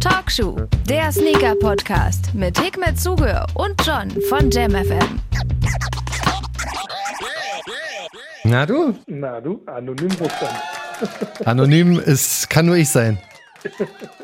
[0.00, 0.56] Talkshow,
[0.88, 5.20] der Sneaker-Podcast mit Hikmet Zuge und John von JamFM.
[8.44, 8.94] Na du?
[9.06, 10.10] Na du, anonym.
[11.44, 13.18] Anonym ist, kann nur ich sein.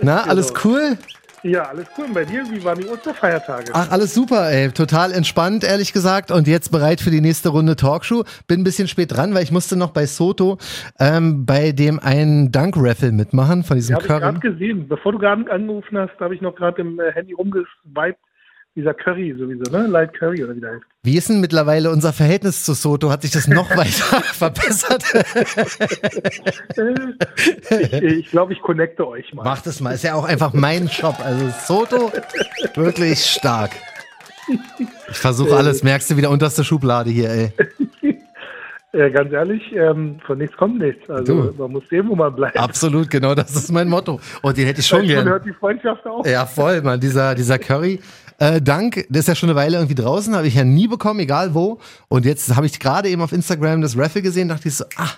[0.02, 0.98] Na, alles cool?
[1.42, 2.04] Ja, alles cool.
[2.06, 3.70] Und bei dir, wie waren die Osterfeiertage?
[3.72, 4.70] Ach, alles super, ey.
[4.72, 6.30] Total entspannt, ehrlich gesagt.
[6.30, 8.24] Und jetzt bereit für die nächste Runde Talkshow.
[8.46, 10.58] Bin ein bisschen spät dran, weil ich musste noch bei Soto
[10.98, 14.20] ähm, bei dem einen Dunk-Raffle mitmachen von diesem ja, habe ich Curry.
[14.20, 14.88] gerade gesehen.
[14.88, 18.18] Bevor du gerade angerufen hast, habe ich noch gerade im äh, Handy rumgeswiped.
[18.76, 19.86] Dieser Curry sowieso, ne?
[19.88, 20.82] Light Curry oder wie der heißt.
[21.02, 23.10] Wie ist denn mittlerweile unser Verhältnis zu Soto?
[23.10, 25.02] Hat sich das noch weiter verbessert?
[26.76, 29.42] Äh, ich ich glaube, ich connecte euch mal.
[29.44, 29.92] Mach das mal.
[29.94, 31.16] Ist ja auch einfach mein Shop.
[31.24, 32.12] Also Soto,
[32.74, 33.72] wirklich stark.
[35.10, 35.82] Ich versuche alles.
[35.82, 37.52] Merkst du wieder unterste Schublade hier, ey.
[38.92, 41.08] Äh, ganz ehrlich, ähm, von nichts kommt nichts.
[41.08, 41.54] Also Du.
[41.62, 42.56] man muss sehen, wo man bleibt.
[42.58, 44.18] Absolut, genau das ist mein Motto.
[44.42, 45.28] Und den hätte ich schon Schon gern.
[45.28, 46.26] hört die Freundschaft auf.
[46.26, 46.98] Ja, voll, Mann.
[46.98, 48.00] Dieser, dieser Curry.
[48.40, 51.20] Äh, Dank, der ist ja schon eine Weile irgendwie draußen, habe ich ja nie bekommen,
[51.20, 51.78] egal wo.
[52.08, 55.10] Und jetzt habe ich gerade eben auf Instagram das Raffle gesehen, dachte ich so, ah,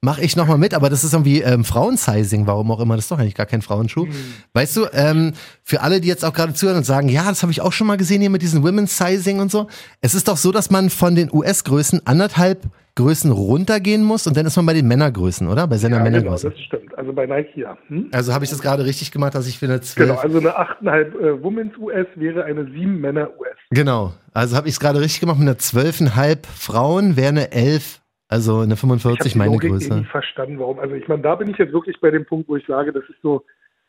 [0.00, 3.10] mach ich nochmal mit, aber das ist irgendwie ähm, Frauensizing, warum auch immer, das ist
[3.12, 4.08] doch eigentlich gar kein Frauenschuh.
[4.54, 7.52] Weißt du, ähm, für alle, die jetzt auch gerade zuhören und sagen, ja, das habe
[7.52, 9.68] ich auch schon mal gesehen hier mit diesen Women's Sizing und so.
[10.00, 14.46] Es ist doch so, dass man von den US-Größen anderthalb Größen runtergehen muss und dann
[14.46, 15.66] ist man bei den Männergrößen, oder?
[15.66, 16.50] Bei seiner Ja, genau, Männergröße.
[16.50, 16.96] das stimmt.
[16.96, 17.76] Also bei Nike ja.
[17.88, 18.08] Hm?
[18.12, 20.50] Also habe ich das gerade richtig gemacht, dass ich für eine 12 Genau, also eine
[20.56, 23.56] 8,5 äh, Women's US wäre eine 7 Männer US.
[23.70, 24.12] Genau.
[24.32, 28.60] Also habe ich es gerade richtig gemacht mit einer 12,5 Frauen, wäre eine 11, also
[28.60, 29.94] eine Ich 45 habe die meine Logik eh Größe.
[29.96, 30.78] nicht verstanden, warum.
[30.78, 33.02] Also ich meine, da bin ich jetzt wirklich bei dem Punkt, wo ich sage, das
[33.08, 33.44] ist so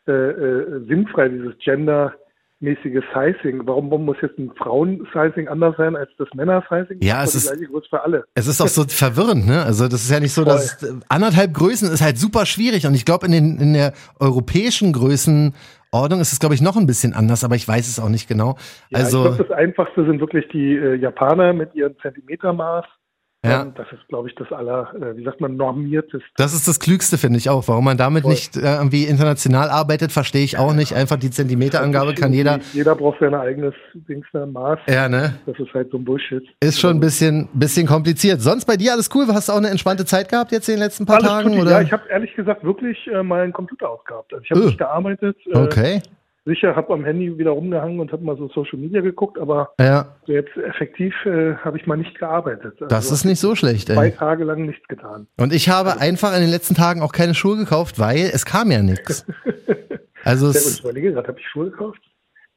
[0.08, 1.56] äh, äh, sinnfrei, dieses
[2.60, 3.62] gendermäßige Sizing.
[3.66, 6.98] Warum, warum muss jetzt ein Frauen-Sizing anders sein als das Männer-Sizing?
[7.02, 8.24] Ja, Das es ist ist- für alle.
[8.34, 9.62] Es ist auch so verwirrend, ne?
[9.62, 12.94] Also das ist ja nicht so, dass äh, anderthalb Größen ist halt super schwierig und
[12.94, 17.12] ich glaube in den in der europäischen Größenordnung ist es glaube ich noch ein bisschen
[17.12, 18.56] anders, aber ich weiß es auch nicht genau.
[18.90, 22.84] Ja, also ich glaube, das Einfachste sind wirklich die äh, Japaner mit ihren Zentimetermaß.
[23.48, 23.62] Ja.
[23.62, 26.22] Ähm, das ist, glaube ich, das aller, äh, wie sagt man, normierteste.
[26.36, 27.66] das ist das Klügste, finde ich auch.
[27.68, 28.32] Warum man damit Voll.
[28.32, 30.94] nicht äh, irgendwie international arbeitet, verstehe ich auch nicht.
[30.94, 32.58] Einfach die Zentimeterangabe kann jeder.
[32.72, 34.78] Jeder braucht sein eigenes Dings, da, Maß.
[34.88, 35.38] Ja, ne?
[35.46, 36.42] Das ist halt so ein Bullshit.
[36.60, 38.40] Ist schon ein bisschen, bisschen kompliziert.
[38.40, 39.26] Sonst bei dir alles cool?
[39.28, 41.58] Hast du auch eine entspannte Zeit gehabt jetzt in den letzten paar Alles Tagen?
[41.60, 41.70] oder?
[41.72, 44.32] Ja, ich habe ehrlich gesagt wirklich äh, mal einen Computer ausgehabt.
[44.32, 44.66] Also ich habe Oh.
[44.66, 45.36] nicht gearbeitet.
[45.52, 46.02] Äh, okay.
[46.46, 50.14] Sicher, habe am Handy wieder rumgehangen und habe mal so Social Media geguckt, aber Ja,
[50.26, 52.74] jetzt effektiv äh, habe ich mal nicht gearbeitet.
[52.74, 54.12] Also das ist nicht so schlecht, zwei ey.
[54.12, 55.26] Tage lang nichts getan.
[55.38, 58.70] Und ich habe einfach in den letzten Tagen auch keine Schuhe gekauft, weil es kam
[58.70, 59.26] ja nichts.
[60.24, 62.00] Also Sehr es, ich überlege gerade, habe ich Schuhe gekauft?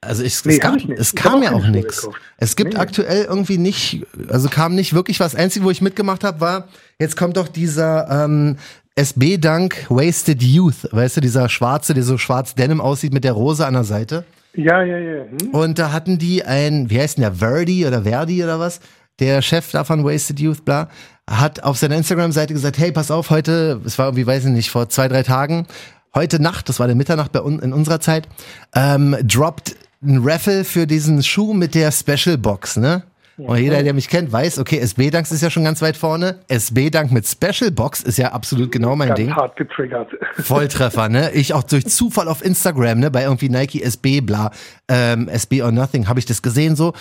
[0.02, 2.10] also ich, Nee, es, gab, ich es kam ja auch nichts.
[2.38, 2.80] Es gibt Nee.
[2.80, 5.36] aktuell irgendwie nicht, also kam nicht wirklich was.
[5.36, 6.68] Einzige, wo ich mitgemacht habe, war,
[7.00, 8.58] jetzt kommt doch dieser ähm,
[9.00, 13.66] SB-Dank Wasted Youth, weißt du, dieser schwarze, der so schwarz Denim aussieht mit der Rose
[13.66, 14.26] an der Seite.
[14.56, 15.24] Ja, ja, ja.
[15.24, 15.52] Hm?
[15.52, 18.82] Und da hatten die ein, wie heißt denn der, Verdi oder Verdi oder was?
[19.20, 20.90] Der Chef davon, Wasted Youth, bla,
[21.30, 24.70] hat auf seiner Instagram-Seite gesagt, hey, pass auf, heute, es war irgendwie, weiß ich nicht,
[24.70, 25.66] vor zwei, drei Tagen,
[26.14, 28.28] heute Nacht, das war der Mitternacht bei uns in unserer Zeit,
[28.76, 33.04] ähm, droppt ein Raffle für diesen Schuh mit der Special Box, ne?
[33.48, 36.40] Und jeder, der mich kennt, weiß, okay, SB-Dank ist ja schon ganz weit vorne.
[36.48, 39.36] SB-Dank mit Special Box ist ja absolut genau mein Ganz Ding.
[39.36, 40.10] hart getriggert.
[40.40, 41.32] Volltreffer, ne?
[41.32, 44.52] Ich auch durch Zufall auf Instagram, ne, bei irgendwie Nike SB, bla,
[44.88, 46.94] ähm, SB or Nothing, habe ich das gesehen, so,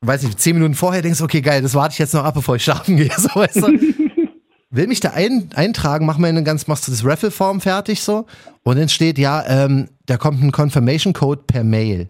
[0.00, 2.34] weiß nicht, zehn Minuten vorher denkst du, okay, geil, das warte ich jetzt noch ab,
[2.34, 3.68] bevor ich schlafen gehe, so, weißt du?
[4.70, 8.26] Will mich da ein, eintragen, mach mir eine ganz, machst du das Raffle-Form fertig, so,
[8.64, 12.08] und dann steht, ja, ähm, da kommt ein Confirmation-Code per Mail.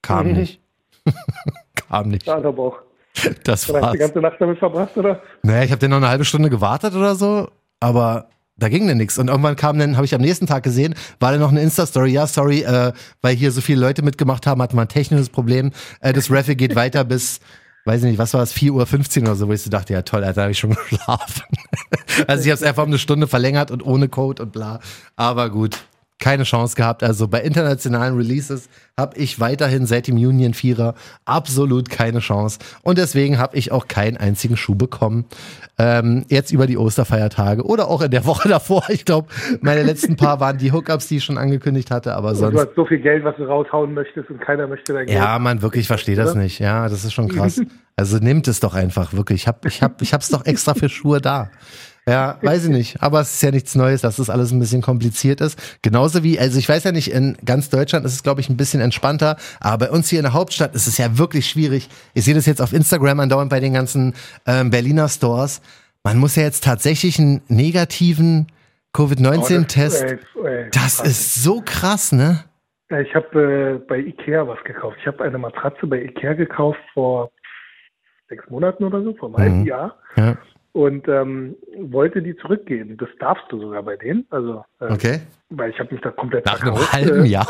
[0.00, 0.32] Kam Mhm.
[0.38, 0.60] nicht.
[1.88, 2.26] Kam nicht.
[2.26, 2.78] Ja, aber auch.
[3.44, 3.92] Das Dann hast du war's.
[3.92, 5.20] die ganze Nacht damit verbracht, oder?
[5.42, 7.48] Naja, ich habe dann noch eine halbe Stunde gewartet oder so,
[7.80, 9.18] aber da ging dann nichts.
[9.18, 12.10] Und irgendwann kam dann, habe ich am nächsten Tag gesehen, war dann noch eine Insta-Story,
[12.12, 15.72] ja, sorry, äh, weil hier so viele Leute mitgemacht haben, hatten wir ein technisches Problem.
[16.00, 17.40] Äh, das Raffle geht weiter bis,
[17.84, 20.02] weiß ich nicht, was war es, 4.15 Uhr oder so, wo ich so dachte, ja
[20.02, 21.42] toll, Alter, habe ich schon geschlafen.
[22.26, 24.80] also ich habe es einfach um eine Stunde verlängert und ohne Code und bla.
[25.16, 25.78] Aber gut,
[26.22, 27.02] keine Chance gehabt.
[27.02, 32.60] Also bei internationalen Releases habe ich weiterhin seit dem Union Vierer absolut keine Chance.
[32.82, 35.24] Und deswegen habe ich auch keinen einzigen Schuh bekommen.
[35.78, 38.84] Ähm, jetzt über die Osterfeiertage oder auch in der Woche davor.
[38.88, 39.28] Ich glaube,
[39.62, 42.60] meine letzten paar waren die Hookups, die ich schon angekündigt hatte, aber Und du sonst.
[42.60, 45.18] hast so viel Geld, was du raushauen möchtest und keiner möchte dein Geld.
[45.18, 46.60] Ja, man, wirklich, ich verstehe das nicht.
[46.60, 47.60] Ja, das ist schon krass.
[47.94, 49.42] Also nimmt es doch einfach, wirklich.
[49.42, 51.50] Ich hab, ich hab, ich hab's doch extra für Schuhe da.
[52.08, 53.00] Ja, weiß ich nicht.
[53.00, 55.78] Aber es ist ja nichts Neues, dass das alles ein bisschen kompliziert ist.
[55.82, 58.56] Genauso wie, also ich weiß ja nicht, in ganz Deutschland ist es, glaube ich, ein
[58.56, 59.36] bisschen entspannter.
[59.60, 61.88] Aber bei uns hier in der Hauptstadt ist es ja wirklich schwierig.
[62.14, 64.14] Ich sehe das jetzt auf Instagram andauernd bei den ganzen
[64.46, 65.62] ähm, Berliner Stores.
[66.02, 68.48] Man muss ja jetzt tatsächlich einen negativen
[68.94, 70.04] Covid-19-Test.
[70.34, 71.06] Oh, ey, ey, Das krass.
[71.06, 72.40] ist so krass, ne?
[73.00, 74.96] Ich habe äh, bei Ikea was gekauft.
[75.00, 77.30] Ich habe eine Matratze bei Ikea gekauft vor
[78.28, 79.66] sechs Monaten oder so, vor einem halben Mhm.
[79.66, 79.96] Jahr.
[80.16, 80.36] Ja.
[80.74, 82.96] Und ähm, wollte die zurückgeben.
[82.96, 84.26] Das darfst du sogar bei denen.
[84.30, 85.20] Also, äh, Okay.
[85.50, 87.46] weil ich habe mich da komplett Nach einem verkauft, halben äh, Jahr.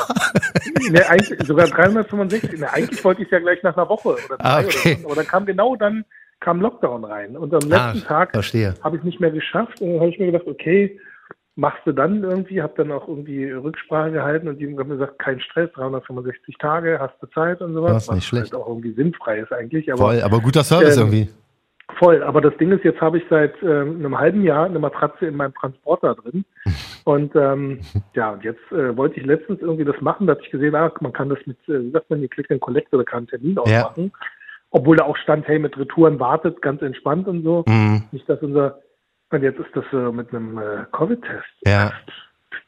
[0.90, 2.58] Ne, eigentlich sogar 365.
[2.58, 4.92] Ne, eigentlich wollte ich ja gleich nach einer Woche oder zwei Ah, okay.
[4.94, 5.06] oder so.
[5.06, 6.04] Aber dann kam genau dann
[6.40, 7.36] kam Lockdown rein.
[7.36, 8.74] Und am Ah, letzten Tag verstehe.
[8.82, 9.80] habe ich nicht mehr geschafft.
[9.80, 10.98] Und dann habe ich mir gedacht, okay,
[11.54, 15.38] machst du dann irgendwie, habe dann auch irgendwie Rücksprache gehalten und die haben gesagt, kein
[15.38, 17.92] Stress, 365 Tage, hast du Zeit und sowas.
[17.92, 18.52] Das ist nicht was schlecht.
[18.52, 19.92] Halt auch irgendwie sinnfrei ist eigentlich.
[19.92, 21.28] Aber Voll, aber guter Service Ähm, irgendwie.
[21.98, 25.26] Voll, aber das Ding ist, jetzt habe ich seit ähm, einem halben Jahr eine Matratze
[25.26, 26.44] in meinem Transporter drin.
[27.04, 27.80] Und ähm,
[28.14, 30.92] ja, und jetzt äh, wollte ich letztens irgendwie das machen, da hatte ich gesehen, ah,
[31.00, 33.26] man kann das mit, äh, wie sagt man hier, Click and Collect oder kann einen
[33.26, 33.86] Termin Ja.
[33.86, 34.12] ausmachen.
[34.70, 37.64] Obwohl da auch stand, hey, mit Retouren wartet, ganz entspannt und so.
[37.66, 38.04] Mhm.
[38.12, 38.78] Nicht, dass unser,
[39.30, 41.44] und jetzt ist das äh, mit einem äh, Covid-Test.
[41.66, 41.92] Ja.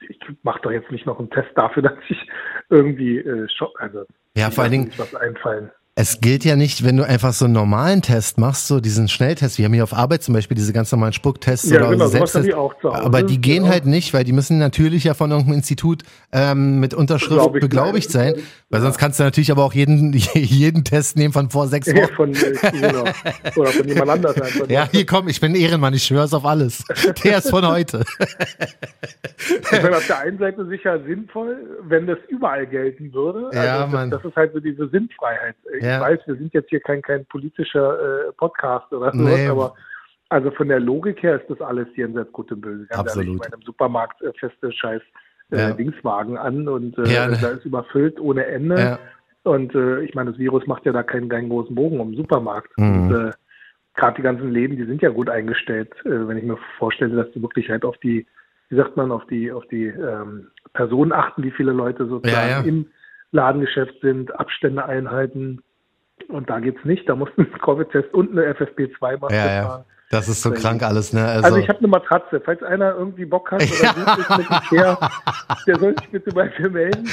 [0.09, 2.29] Ich mache doch jetzt nicht noch einen Test dafür, dass ich
[2.71, 4.05] irgendwie äh, schock, also
[4.37, 5.71] Ja, vor allen Dingen, was einfallen.
[5.97, 9.59] Es gilt ja nicht, wenn du einfach so einen normalen Test machst, so diesen Schnelltest.
[9.59, 12.49] Wir haben hier auf Arbeit zum Beispiel diese ganz normalen Spucktests Ja, oder genau, Selbsttests.
[12.49, 13.05] ich auch zu Hause.
[13.05, 13.69] Aber die gehen Genau.
[13.73, 16.03] halt nicht, weil die müssen natürlich ja von irgendeinem Institut
[16.33, 18.35] ähm, mit Unterschrift Beglaubigt beglaubigt sein.
[18.71, 21.95] Weil sonst kannst du natürlich aber auch jeden, jeden Test nehmen von vor sechs Ja,
[21.95, 22.15] Wochen.
[22.15, 23.05] von, äh, genau.
[23.55, 24.69] Oder von jemand anders einfach.
[24.69, 26.83] Ja, hier komm, ich bin Ehrenmann, ich schwör's auf alles.
[27.23, 28.03] Der ist von heute.
[29.71, 31.57] Ich meine, auf der einen Seite sicher sinnvoll,
[31.87, 33.51] wenn das überall gelten würde.
[33.55, 34.11] Ja, also Mann.
[34.11, 35.55] das, das ist halt so diese Sinnfreiheit.
[35.85, 36.01] Ich Ja.
[36.01, 39.49] weiß, wir sind jetzt hier kein, kein politischer äh, Podcast oder sowas, Nee.
[39.49, 39.75] aber
[40.31, 42.87] also von der Logik her ist das alles jenseits gut und böse.
[42.87, 43.27] Ganz Absolut.
[43.27, 45.03] Ehrlich, ich meine, im Supermarkt äh, feste Scheiß
[45.53, 45.71] äh, Ja.
[45.73, 47.39] Dingswagen an und äh, Ja, ne.
[47.41, 48.79] da ist überfüllt ohne Ende.
[48.79, 48.99] Ja.
[49.45, 52.17] Und äh, ich meine, das Virus macht ja da keinen, keinen großen Bogen um den
[52.17, 52.77] Supermarkt.
[52.79, 53.11] Mhm.
[53.11, 53.31] Und äh,
[53.95, 57.31] gerade die ganzen Läden, die sind ja gut eingestellt, äh, wenn ich mir vorstelle, dass
[57.33, 58.27] die wirklich halt auf die,
[58.71, 62.87] wie sagt man, auf die, auf die ähm, Personen achten, wie viele Leute sozusagen im
[63.33, 65.63] Ladengeschäft sind, Abstände einhalten.
[66.29, 67.09] Und da geht's nicht.
[67.09, 69.65] Da muss ein Covid-Test und eine FFP2-Maske Ja, ja.
[69.65, 69.85] tragen.
[70.11, 71.25] Das ist so krank alles, ne?
[71.25, 72.41] Also, Also ich habe eine Matratze.
[72.45, 74.15] Falls einer irgendwie Bock hat oder Ja.
[74.17, 75.11] ist mit Ikea,
[75.67, 77.09] der soll sich bitte bei mir melden.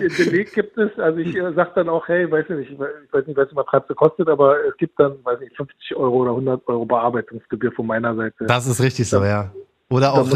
[0.00, 0.96] Den Beleg gibt es.
[0.98, 3.36] Also ich äh, sage dann auch, hey, weiß ich nicht, ich we- ich weiß nicht,
[3.36, 6.86] was die Matratze kostet, aber es gibt dann, weiß nicht, 50 Euro oder 100 Euro
[6.86, 8.46] Bearbeitungsgebühr von meiner Seite.
[8.46, 9.50] das ist richtig so, ja.
[9.90, 10.28] Oder da auch.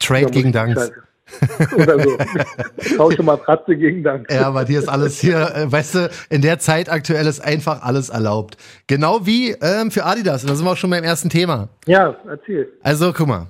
[0.00, 0.92] Trade da gegen ich Danks.
[1.76, 2.16] Oder so.
[2.96, 4.30] Tausche Matratze gegen Dank.
[4.30, 7.82] Ja, aber hier ist alles hier, äh, weißt du, in der Zeit aktuell ist einfach
[7.82, 8.56] alles erlaubt.
[8.86, 10.42] Genau wie ähm, für Adidas.
[10.42, 11.68] Und da sind wir auch schon beim ersten Thema.
[11.86, 12.68] Ja, erzähl.
[12.82, 13.46] Also, guck mal.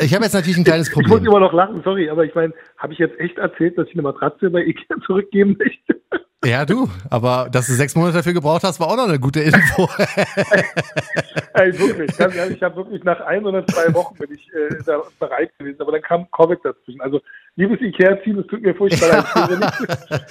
[0.00, 1.26] Ich habe jetzt natürlich ein kleines Ich muss Problem.
[1.26, 4.02] immer noch lachen, sorry, aber ich meine, habe ich jetzt echt erzählt, dass ich eine
[4.02, 6.00] Matratze bei Ikea zurückgeben möchte?
[6.46, 6.90] Ja, du.
[7.08, 9.88] Aber dass du sechs Monate dafür gebraucht hast, war auch noch eine gute Info.
[11.54, 14.76] Ey, wirklich, ganz ehrlich, ich habe wirklich nach ein oder zwei Wochen bin ich äh,
[14.84, 17.00] da bereit gewesen, aber dann kam Covid dazwischen.
[17.00, 17.22] Also,
[17.56, 19.72] liebes Ikea-Team, es tut mir furchtbar leid.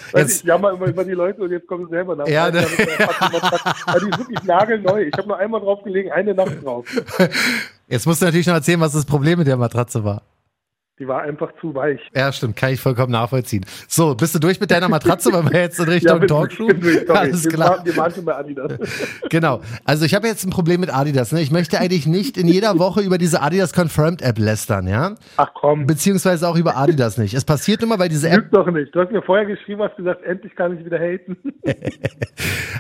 [0.08, 2.28] Ich Jetzt- ich jammer immer über die Leute und jetzt kommen sie selber nach.
[2.28, 2.60] Ja, ne?
[2.60, 5.02] Also, die ist wirklich nagelneu.
[5.06, 6.86] Ich habe nur einmal drauf gelegen, eine Nacht drauf.
[7.94, 10.24] Jetzt musst du natürlich noch erzählen, was das Problem mit der Matratze war.
[11.00, 12.00] Die war einfach zu weich.
[12.16, 13.66] Ja, stimmt, kann ich vollkommen nachvollziehen.
[13.88, 16.70] So, bist du durch mit deiner Matratze, weil wir jetzt in Richtung bin- Talkshow?
[17.08, 17.82] Alles klar.
[17.84, 18.72] Wir waren schon bei Adidas.
[19.30, 19.62] Genau.
[19.86, 21.32] Also ich habe jetzt ein Problem mit Adidas.
[21.32, 21.42] Ne?
[21.42, 25.16] Ich möchte eigentlich nicht in jeder Woche über diese Adidas Confirmed App lästern, ja?
[25.38, 27.34] Ach komm, Beziehungsweise auch über Adidas nicht.
[27.34, 28.94] Es passiert immer, weil diese App lüg doch nicht.
[28.94, 31.36] Du hast mir vorher geschrieben, hast gesagt, endlich kann ich wieder haten.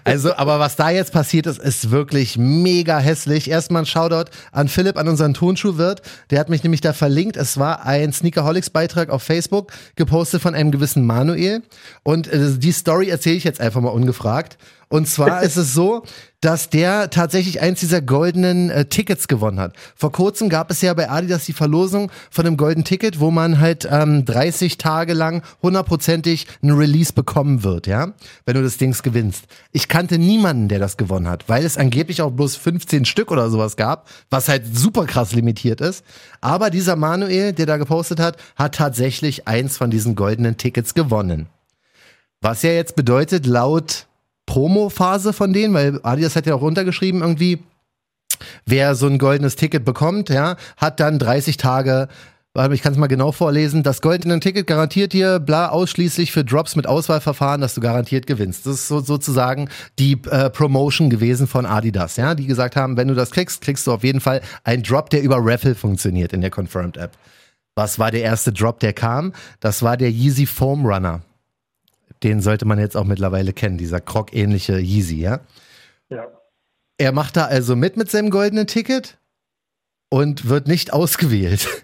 [0.06, 3.50] Also, aber was da jetzt passiert ist, ist wirklich mega hässlich.
[3.50, 6.02] Erstmal ein Shoutout an Philipp, an unseren Tonschuhwirt.
[6.30, 7.38] Der hat mich nämlich da verlinkt.
[7.38, 11.62] Es war ein Sneakerholics-Beitrag auf Facebook, gepostet von einem gewissen Manuel.
[12.04, 14.58] Und äh, die Story erzähle ich jetzt einfach mal ungefragt.
[14.94, 16.04] Und zwar ist es so,
[16.40, 19.74] dass der tatsächlich eins dieser goldenen äh, Tickets gewonnen hat.
[19.96, 23.60] Vor kurzem gab es ja bei Adidas die Verlosung von einem goldenen Ticket, wo man
[23.60, 28.14] halt ähm, 30 Tage lang hundertprozentig ein Release bekommen wird, ja,
[28.46, 29.46] wenn du das Dings gewinnst.
[29.72, 33.50] Ich kannte niemanden, der das gewonnen hat, weil es angeblich auch bloß 15 Stück oder
[33.50, 36.06] sowas gab, was halt super krass limitiert ist.
[36.40, 41.48] Aber dieser Manuel, der da gepostet hat, hat tatsächlich eins von diesen goldenen Tickets gewonnen.
[42.42, 44.06] Was ja jetzt bedeutet, laut
[44.46, 47.60] Promo-Phase von denen, weil Adidas hat ja auch runtergeschrieben irgendwie,
[48.66, 52.08] wer so ein goldenes Ticket bekommt, ja, hat dann 30 Tage,
[52.72, 56.76] ich kann es mal genau vorlesen, das goldene Ticket garantiert dir bla ausschließlich für Drops
[56.76, 58.66] mit Auswahlverfahren, dass du garantiert gewinnst.
[58.66, 63.08] Das ist so, sozusagen die äh, Promotion gewesen von Adidas, ja, die gesagt haben, wenn
[63.08, 66.42] du das kriegst, kriegst du auf jeden Fall einen Drop, der über Raffle funktioniert in
[66.42, 67.18] der Confirmed App.
[67.76, 69.34] Was war der erste Drop, der kam?
[69.60, 71.22] Das war der Yeezy Foam Runner.
[72.24, 75.42] Den sollte man jetzt auch mittlerweile kennen, dieser Croc-ähnliche Yeezy, ja?
[76.10, 76.28] ja.
[76.98, 79.18] Er macht da also mit mit seinem goldenen Ticket
[80.14, 81.68] und wird nicht ausgewählt.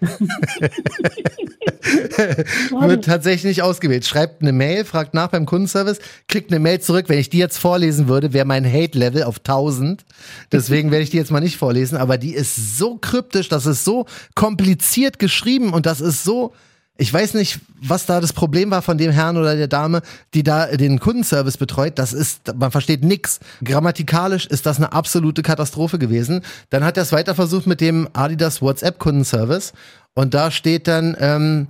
[2.70, 4.06] wird tatsächlich nicht ausgewählt.
[4.06, 7.08] Schreibt eine Mail, fragt nach beim Kundenservice, kriegt eine Mail zurück.
[7.08, 10.04] Wenn ich die jetzt vorlesen würde, wäre mein Hate-Level auf 1000.
[10.52, 11.98] Deswegen werde ich die jetzt mal nicht vorlesen.
[11.98, 14.06] Aber die ist so kryptisch, das ist so
[14.36, 16.54] kompliziert geschrieben und das ist so
[17.00, 20.02] ich weiß nicht, was da das Problem war von dem Herrn oder der Dame,
[20.34, 21.98] die da den Kundenservice betreut.
[21.98, 23.40] Das ist, man versteht nix.
[23.64, 26.42] Grammatikalisch ist das eine absolute Katastrophe gewesen.
[26.68, 29.72] Dann hat er es weiter versucht mit dem Adidas WhatsApp Kundenservice.
[30.12, 31.68] Und da steht dann, ähm,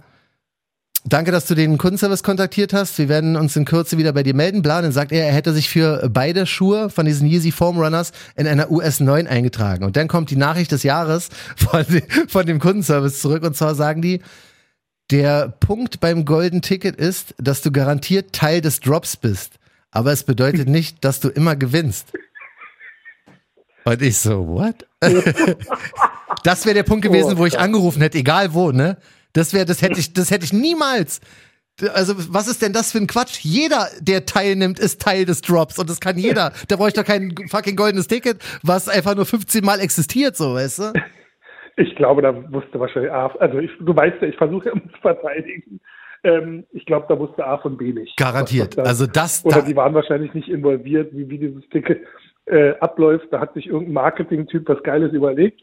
[1.07, 2.99] Danke, dass du den Kundenservice kontaktiert hast.
[2.99, 4.61] Wir werden uns in Kürze wieder bei dir melden.
[4.61, 8.13] Bla, dann sagt er, er hätte sich für beide Schuhe von diesen Yeezy Foam Runners
[8.37, 9.85] in einer US 9 eingetragen.
[9.85, 11.87] Und dann kommt die Nachricht des Jahres von,
[12.29, 13.45] von dem Kundenservice zurück.
[13.45, 14.21] Und zwar sagen die,
[15.11, 19.55] der Punkt beim Golden Ticket ist, dass du garantiert Teil des Drops bist.
[19.91, 22.13] Aber es bedeutet nicht, dass du immer gewinnst.
[23.85, 24.87] Und ich so, what?
[26.45, 28.99] das wäre der Punkt gewesen, wo ich angerufen hätte, egal wo, ne?
[29.33, 31.21] Das wäre, das hätte ich, das hätte ich niemals.
[31.95, 33.39] Also, was ist denn das für ein Quatsch?
[33.41, 36.53] Jeder, der teilnimmt, ist Teil des Drops und das kann jeder.
[36.69, 40.55] Da brauche ich doch kein fucking goldenes Ticket, was einfach nur 15 Mal existiert, so,
[40.55, 40.93] weißt du?
[41.77, 45.01] Ich glaube, da wusste wahrscheinlich A, also ich, du weißt ja, ich versuche immer zu
[45.01, 45.81] verteidigen.
[46.23, 48.17] Ähm, ich glaube, da wusste A von B nicht.
[48.17, 48.77] Garantiert.
[48.77, 49.45] Das, also das.
[49.45, 52.03] Oder da, die waren wahrscheinlich nicht involviert, wie, wie dieses Ticket
[52.47, 53.29] äh, abläuft.
[53.31, 55.63] Da hat sich irgendein Marketing-Typ was Geiles überlegt.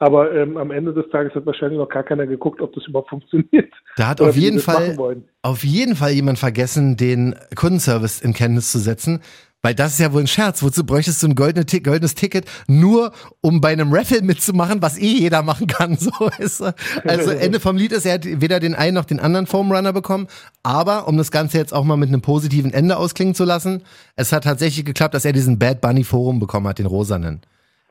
[0.00, 3.10] Aber ähm, am Ende des Tages hat wahrscheinlich noch gar keiner geguckt, ob das überhaupt
[3.10, 3.72] funktioniert.
[3.96, 4.96] Da hat auf jeden Fall,
[5.42, 9.22] auf jeden Fall jemand vergessen, den Kundenservice in Kenntnis zu setzen.
[9.64, 10.62] Weil das ist ja wohl ein Scherz.
[10.62, 15.20] Wozu bräuchtest du ein goldenes, goldenes Ticket nur, um bei einem Raffle mitzumachen, was eh
[15.20, 15.96] jeder machen kann?
[16.04, 16.62] So ist
[17.06, 19.94] Also Ende vom Lied ist, er hat weder den einen noch den anderen Foam Runner
[19.94, 20.26] bekommen.
[20.62, 23.82] Aber um das Ganze jetzt auch mal mit einem positiven Ende ausklingen zu lassen,
[24.16, 27.40] es hat tatsächlich geklappt, dass er diesen Bad Bunny Forum bekommen hat, den rosanen.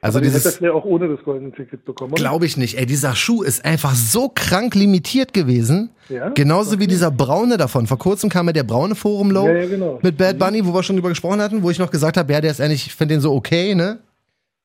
[0.03, 2.13] Also Aber dieses, hätte auch ohne das goldene Ticket bekommen.
[2.15, 2.77] Glaube ich nicht.
[2.77, 5.91] Ey, dieser Schuh ist einfach so krank limitiert gewesen.
[6.10, 6.27] Ja?
[6.27, 7.88] Genauso wie dieser braune davon.
[7.88, 10.00] Vor kurzem kam ja der braune Forum Low ja, ja, genau.
[10.03, 12.41] mit Bad Bunny, wo wir schon drüber gesprochen hatten, wo ich noch gesagt habe, ja,
[12.41, 14.00] der ist eigentlich, ich finde den so okay, ne?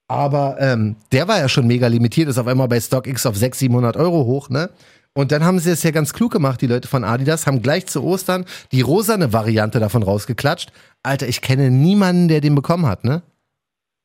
[0.08, 3.54] Aber ähm, der war ja schon mega limitiert, ist auf einmal bei StockX auf 600,
[3.54, 4.70] 700 Euro hoch, ne?
[5.14, 7.86] Und dann haben sie es ja ganz klug gemacht, die Leute von Adidas, haben gleich
[7.86, 10.72] zu Ostern die rosane Variante davon rausgeklatscht.
[11.04, 13.22] Alter, ich kenne niemanden, der den bekommen hat, ne?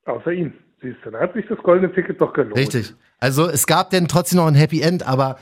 [0.06, 0.54] Außer ihn.
[0.84, 2.58] Siehst du, da hat sich das goldene Ticket doch gelohnt.
[2.58, 2.94] Richtig.
[3.20, 5.38] Also es gab denn trotzdem noch ein Happy End, aber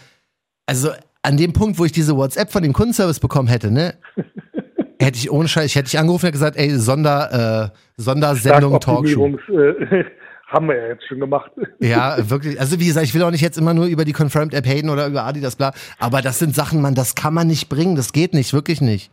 [0.68, 0.92] also
[1.24, 3.96] an dem Punkt, wo ich diese WhatsApp von dem Kundenservice bekommen hätte, ne?
[5.02, 9.28] hätte ich ohne Scheiß, hätte ich angerufen und gesagt, ey, Sonder, äh, Sondersendung Talkshow.
[9.50, 10.06] Äh,
[10.48, 11.52] haben wir ja jetzt schon gemacht.
[11.80, 12.60] Ja, wirklich.
[12.60, 14.90] Also wie gesagt, ich will auch nicht jetzt immer nur über die Confirmed App haten
[14.90, 18.14] oder über Adidas bla, aber das sind Sachen, man, das kann man nicht bringen, das
[18.14, 19.12] geht nicht, wirklich nicht.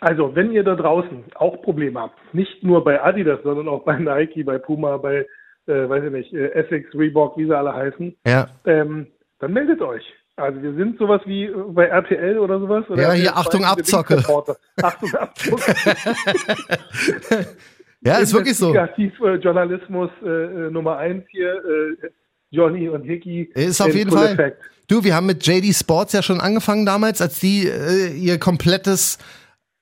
[0.00, 3.98] Also, wenn ihr da draußen auch Probleme habt, nicht nur bei Adidas, sondern auch bei
[3.98, 5.26] Nike, bei Puma, bei
[5.66, 8.48] äh, weiß ich nicht, äh, Essex, Reebok, wie sie alle heißen, ja.
[8.64, 9.06] ähm,
[9.38, 10.04] dann meldet euch.
[10.36, 12.84] Also wir sind sowas wie äh, bei RTL oder sowas.
[12.88, 14.18] Oder ja, hier Achtung Abzocke.
[14.82, 15.74] Achtung Abzocke.
[18.00, 18.74] ja, ist wirklich so.
[18.74, 22.10] Journalismus äh, äh, Nummer eins hier, äh,
[22.50, 23.50] Johnny und Hickey.
[23.54, 24.32] Ist auf jeden Fall.
[24.32, 24.58] Effekt.
[24.88, 29.18] Du, wir haben mit JD Sports ja schon angefangen damals, als die äh, ihr komplettes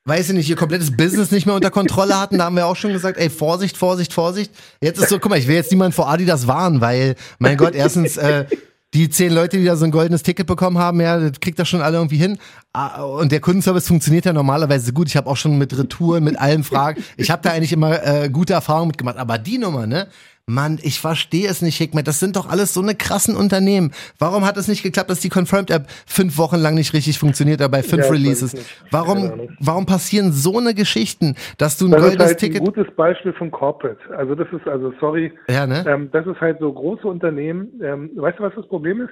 [0.05, 2.75] weiß ich nicht, ihr komplettes Business nicht mehr unter Kontrolle hatten, da haben wir auch
[2.75, 4.51] schon gesagt, ey, Vorsicht, Vorsicht, Vorsicht.
[4.81, 7.73] Jetzt ist so, guck mal, ich will jetzt niemand vor Adidas warnen, weil, mein Gott,
[7.73, 8.45] erstens, äh,
[8.93, 11.67] die zehn Leute, die da so ein goldenes Ticket bekommen haben, ja, das kriegt das
[11.67, 12.37] schon alle irgendwie hin.
[12.73, 15.07] Ah, und der Kundenservice funktioniert ja normalerweise gut.
[15.07, 18.29] Ich habe auch schon mit Retouren, mit allen Fragen, ich habe da eigentlich immer äh,
[18.29, 19.17] gute Erfahrungen mitgemacht.
[19.17, 20.07] Aber die Nummer, ne?
[20.45, 22.05] Mann, ich verstehe es nicht, Hickmet.
[22.05, 23.93] Das sind doch alles so eine krassen Unternehmen.
[24.19, 27.61] Warum hat es nicht geklappt, dass die Confirmed App fünf Wochen lang nicht richtig funktioniert,
[27.61, 28.53] dabei fünf ja, Releases?
[28.91, 32.61] Warum, warum passieren so eine Geschichten, dass du ein das goldenes ist halt Ticket.
[32.61, 33.99] Ein gutes Beispiel von Corporate.
[34.17, 35.31] Also das ist also sorry.
[35.47, 35.85] Ja, ne?
[35.87, 37.81] Ähm, das ist halt so große Unternehmen.
[37.81, 39.11] Ähm, weißt du, was das Problem ist?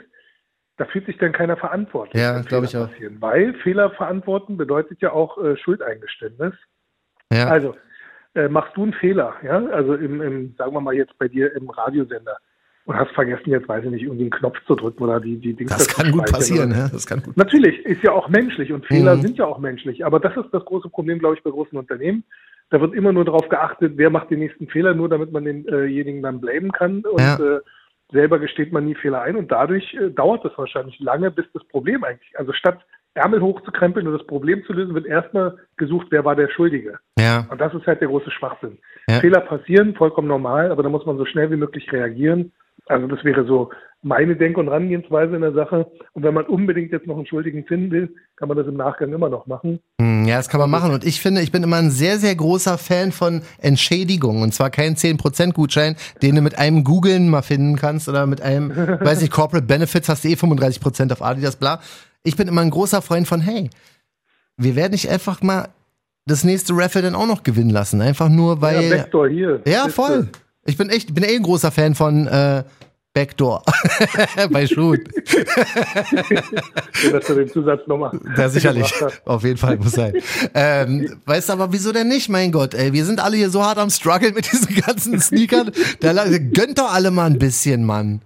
[0.75, 2.21] Da fühlt sich dann keiner verantwortlich.
[2.21, 2.89] Ja, glaube ich auch.
[3.19, 6.53] Weil Fehler verantworten bedeutet ja auch äh, Schuldeingeständnis.
[7.31, 7.47] Ja.
[7.47, 7.75] Also
[8.35, 11.53] äh, machst du einen Fehler, ja, also im, im, sagen wir mal jetzt bei dir
[11.55, 12.37] im Radiosender
[12.85, 15.53] und hast vergessen, jetzt weiß ich nicht, irgendwie einen Knopf zu drücken oder die, die
[15.53, 15.69] Dinge.
[15.69, 16.89] Das kann gut passieren, ja.
[16.89, 17.37] Das kann gut.
[17.37, 19.21] Natürlich, ist ja auch menschlich und Fehler mhm.
[19.21, 20.05] sind ja auch menschlich.
[20.05, 22.23] Aber das ist das große Problem, glaube ich, bei großen Unternehmen.
[22.69, 26.23] Da wird immer nur darauf geachtet, wer macht den nächsten Fehler, nur damit man denjenigen
[26.23, 27.03] dann blamen kann.
[27.05, 27.35] Und ja.
[27.35, 27.59] äh,
[28.11, 29.35] selber gesteht man nie Fehler ein.
[29.35, 32.79] Und dadurch äh, dauert es wahrscheinlich lange, bis das Problem eigentlich, also statt
[33.13, 36.99] Ärmel hochzukrempeln und das Problem zu lösen, wird erstmal gesucht, wer war der Schuldige.
[37.19, 37.45] Ja.
[37.49, 38.77] Und das ist halt der große Schwachsinn.
[39.07, 39.19] Ja.
[39.19, 42.51] Fehler passieren, vollkommen normal, aber da muss man so schnell wie möglich reagieren
[42.87, 43.69] Also das wäre so
[44.03, 45.91] meine Denk- und Herangehensweise in der Sache.
[46.13, 49.13] Und wenn man unbedingt jetzt noch einen Schuldigen finden will, kann man das im Nachgang
[49.13, 49.79] immer noch machen.
[49.99, 50.91] Hm, ja, das kann man machen.
[50.91, 54.41] Und ich finde, ich bin immer ein sehr, sehr großer Fan von Entschädigungen.
[54.41, 58.41] Und zwar kein 10% Gutschein, den du mit einem Googlen mal finden kannst oder mit
[58.41, 61.79] einem, weiß nicht, Corporate Benefits hast du eh 35% auf Adidas, bla.
[62.23, 63.69] Ich bin immer ein großer Freund von, hey,
[64.57, 65.69] wir werden nicht einfach mal
[66.25, 68.01] das nächste Raffle dann auch noch gewinnen lassen.
[68.01, 68.83] Einfach nur, weil.
[68.83, 69.61] Ja, Backdoor hier.
[69.65, 70.29] Ja, voll.
[70.65, 72.63] Ich bin echt, bin eh ein großer Fan von äh,
[73.13, 73.63] Backdoor
[74.51, 74.77] bei das,
[77.11, 78.17] dass er den Zusatz nochmal.
[78.37, 78.93] Ja, sicherlich.
[79.25, 80.13] Auf jeden Fall muss sein.
[80.53, 82.73] Ähm, weißt du, aber wieso denn nicht, mein Gott?
[82.73, 85.71] Ey, wir sind alle hier so hart am Struggle mit diesen ganzen Sneakern.
[85.99, 86.13] Da
[86.53, 88.21] gönnt doch alle mal ein bisschen, Mann.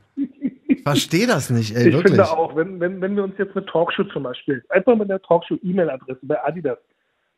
[0.85, 2.13] Ich Versteh das nicht, ey, Ich wirklich.
[2.13, 5.19] finde auch, wenn, wenn, wenn wir uns jetzt mit Talkshow zum Beispiel, einfach mit der
[5.19, 6.77] Talkshow-E-Mail-Adresse bei Adidas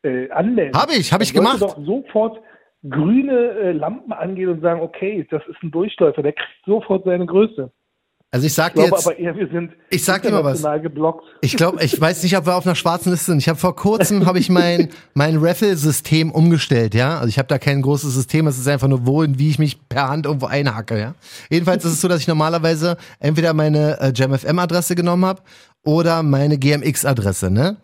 [0.03, 0.77] äh, anmelden.
[0.77, 1.61] Hab ich, hab ich gemacht.
[1.61, 2.41] doch sofort
[2.89, 7.25] grüne äh, Lampen angehen und sagen, okay, das ist ein Durchläufer, der kriegt sofort seine
[7.25, 7.71] Größe.
[8.29, 10.43] Also ich sag Ich dir glaube jetzt, aber eher, wir sind Ich sag dir mal
[10.43, 10.61] was.
[10.81, 11.23] geblockt.
[11.41, 13.37] ich glaube, ich weiß nicht, ob wir auf einer schwarzen Liste sind.
[13.39, 17.17] Ich habe vor kurzem habe ich mein mein Raffle-System umgestellt, ja.
[17.19, 18.45] Also ich habe da kein großes System.
[18.47, 21.15] Es ist einfach nur wo und wie ich mich per Hand irgendwo einhacke, ja.
[21.49, 25.41] Jedenfalls ist es so, dass ich normalerweise entweder meine äh, JamFM-Adresse genommen habe
[25.85, 27.77] oder meine GMX-Adresse, ne?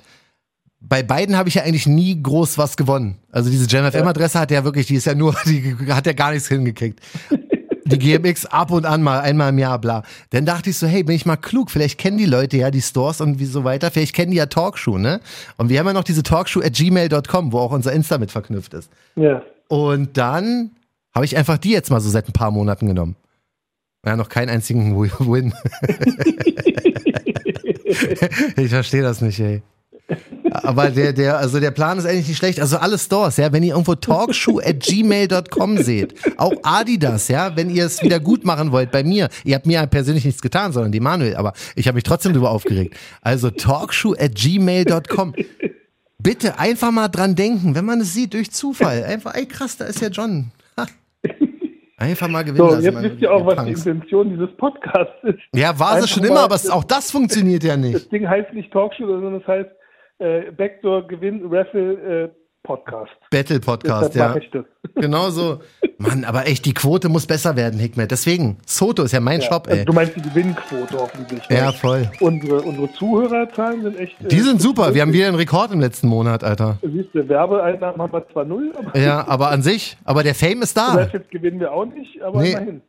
[0.81, 3.17] Bei beiden habe ich ja eigentlich nie groß was gewonnen.
[3.31, 6.49] Also diese JamFM-Adresse hat ja wirklich, die ist ja nur, die hat ja gar nichts
[6.49, 6.99] hingekriegt.
[7.85, 10.03] Die GMX ab und an mal, einmal im Jahr, bla.
[10.29, 12.81] Dann dachte ich so, hey, bin ich mal klug, vielleicht kennen die Leute ja die
[12.81, 15.19] Stores und wie so weiter, vielleicht kennen die ja Talkshoe, ne?
[15.57, 18.73] Und wir haben ja noch diese Talkshoe at gmail.com, wo auch unser Insta mit verknüpft
[18.73, 18.89] ist.
[19.15, 19.41] Ja.
[19.67, 20.71] Und dann
[21.13, 23.15] habe ich einfach die jetzt mal so seit ein paar Monaten genommen.
[24.05, 25.53] Ja, noch keinen einzigen Win.
[28.57, 29.61] ich verstehe das nicht, ey.
[30.53, 32.59] Aber der, der, also der Plan ist eigentlich nicht schlecht.
[32.59, 37.69] Also alle Stores, ja, wenn ihr irgendwo talkshoe at gmail.com seht, auch Adidas, ja, wenn
[37.69, 39.29] ihr es wieder gut machen wollt bei mir.
[39.43, 42.51] Ihr habt mir persönlich nichts getan, sondern die Manuel, aber ich habe mich trotzdem drüber
[42.51, 42.95] aufgeregt.
[43.21, 45.33] Also talkshoe at gmail.com.
[46.19, 49.03] Bitte einfach mal dran denken, wenn man es sieht, durch Zufall.
[49.03, 50.51] Einfach, ey krass, da ist ja John.
[50.79, 50.85] Ha.
[51.97, 52.83] Einfach mal gewinnen So, lassen.
[52.85, 53.85] jetzt wisst ihr auch, was die Punks.
[53.85, 55.39] Intention dieses Podcasts ist.
[55.53, 57.95] Ja, war es schon immer, aber auch das funktioniert ja nicht.
[57.95, 59.69] Das Ding heißt nicht Talkshow, sondern es heißt
[60.19, 62.29] äh, Backdoor Gewinn Raffle äh,
[62.63, 63.11] Podcast.
[63.29, 64.29] Battle Podcast, ja.
[64.29, 64.63] mache ich das.
[64.95, 65.59] Genau so.
[65.97, 68.11] Mann, aber echt, die Quote muss besser werden, Hikmet.
[68.11, 69.85] Deswegen, Soto ist ja mein Shop, Also ey.
[69.85, 71.49] du meinst die Gewinnquote offensichtlich.
[71.57, 72.09] Ja, voll.
[72.19, 74.21] Unsere, unsere Zuhörerzahlen sind echt.
[74.23, 74.93] äh, Die sind super.
[74.93, 76.77] Wir haben wieder einen Rekord im letzten Monat, Alter.
[76.83, 80.61] Siehst du, Werbeeinnahmen haben wir zwar null, aber Ja, aber an sich, aber der Fame
[80.61, 80.93] ist da.
[80.93, 82.51] Raffles gewinnen wir auch nicht, aber Nee.
[82.51, 82.81] immerhin.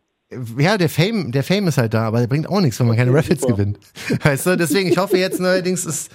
[0.58, 2.96] Ja, der Fame, der Fame ist halt da, aber der bringt auch nichts, wenn man
[2.96, 3.78] keine Raffles gewinnt.
[4.22, 6.12] Weißt du, deswegen, ich hoffe jetzt neuerdings ist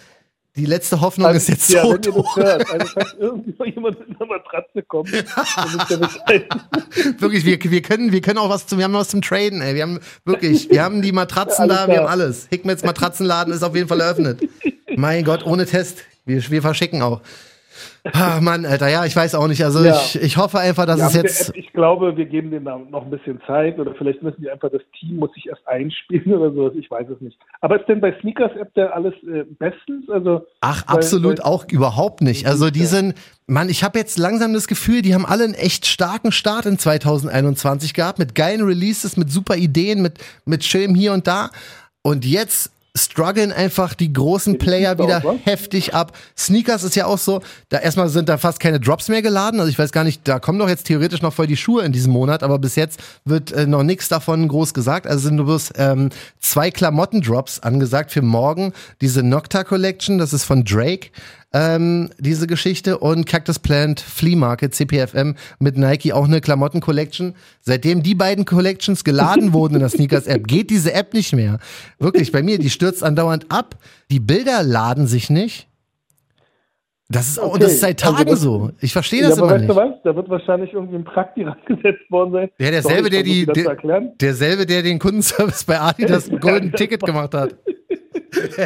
[0.60, 4.20] die letzte Hoffnung Also, ist jetzt ja, wenn ihr das hört, also falls irgendjemand mit
[4.20, 6.50] einer Matratze kommt, dann ist der Bescheid.
[7.20, 9.76] Wirklich, wir, wir können, wir können auch was zum, wir haben was zum Traden, ey.
[9.76, 12.06] Wir haben wirklich, wir haben die Matratzen Alles da, wir klar.
[12.06, 12.48] haben alles.
[12.50, 14.42] Hickmets Matratzenladen ist auf jeden Fall eröffnet.
[14.96, 16.00] Mein Gott, ohne Test.
[16.26, 17.22] Wir, wir verschicken auch.
[18.14, 19.64] Ah, Mann, Alter, ja, ich weiß auch nicht.
[19.64, 19.94] Also Ja.
[19.96, 21.50] ich, ich hoffe einfach, dass Ja, es der jetzt.
[21.50, 24.50] App, ich glaube, wir geben denen da noch ein bisschen Zeit oder vielleicht müssen die
[24.50, 27.38] einfach, das Team muss sich erst einspielen oder sowas, ich weiß es nicht.
[27.62, 30.10] Aber ist denn bei Sneakers App da alles äh, bestens?
[30.10, 32.46] Also, Ach, weil- absolut weil- auch überhaupt nicht.
[32.48, 33.16] Also die sind,
[33.48, 36.78] Mann, ich habe jetzt langsam das Gefühl, die haben alle einen echt starken Start in
[36.78, 41.50] 2021 gehabt, mit geilen Releases, mit super Ideen, mit, mit schönem hier und da.
[42.02, 46.14] Und jetzt strugglen einfach die großen Player wieder heftig ab.
[46.38, 49.60] Sneakers ist ja auch so, da erstmal sind da fast keine Drops mehr geladen.
[49.60, 51.92] Also ich weiß gar nicht, da kommen doch jetzt theoretisch noch voll die Schuhe in
[51.92, 55.08] diesem Monat, aber bis jetzt wird äh, noch nichts davon groß gesagt.
[55.08, 56.10] Also sind nur bloß ähm,
[56.40, 58.74] zwei Klamotten-Drops angesagt für morgen.
[59.02, 61.10] Diese Nocta Collection, das ist von Drake,
[61.52, 67.34] ähm, diese Geschichte und Cactus Plant Flea Market, CPFM mit Nike auch eine Klamotten-Collection.
[67.62, 71.60] Seitdem die beiden Collections geladen wurden in der Sneakers-App, geht diese App nicht mehr.
[71.98, 73.76] Wirklich, bei mir, die stürzt andauernd ab.
[74.12, 75.68] Die Bilder laden sich nicht.
[77.12, 78.70] Das ist, Okay, das ist seit also Tagen das- so.
[78.82, 79.72] Ich verstehe ja, das aber immer weißt nicht.
[79.72, 80.04] du was?
[80.04, 82.50] Da wird wahrscheinlich irgendwie ein Prakti rangesetzt worden sein.
[82.60, 87.02] Ja, derselbe, Sorry, der die, der, derselbe, der den Kundenservice bei Adidas ein Golden Ticket
[87.02, 87.56] gemacht hat.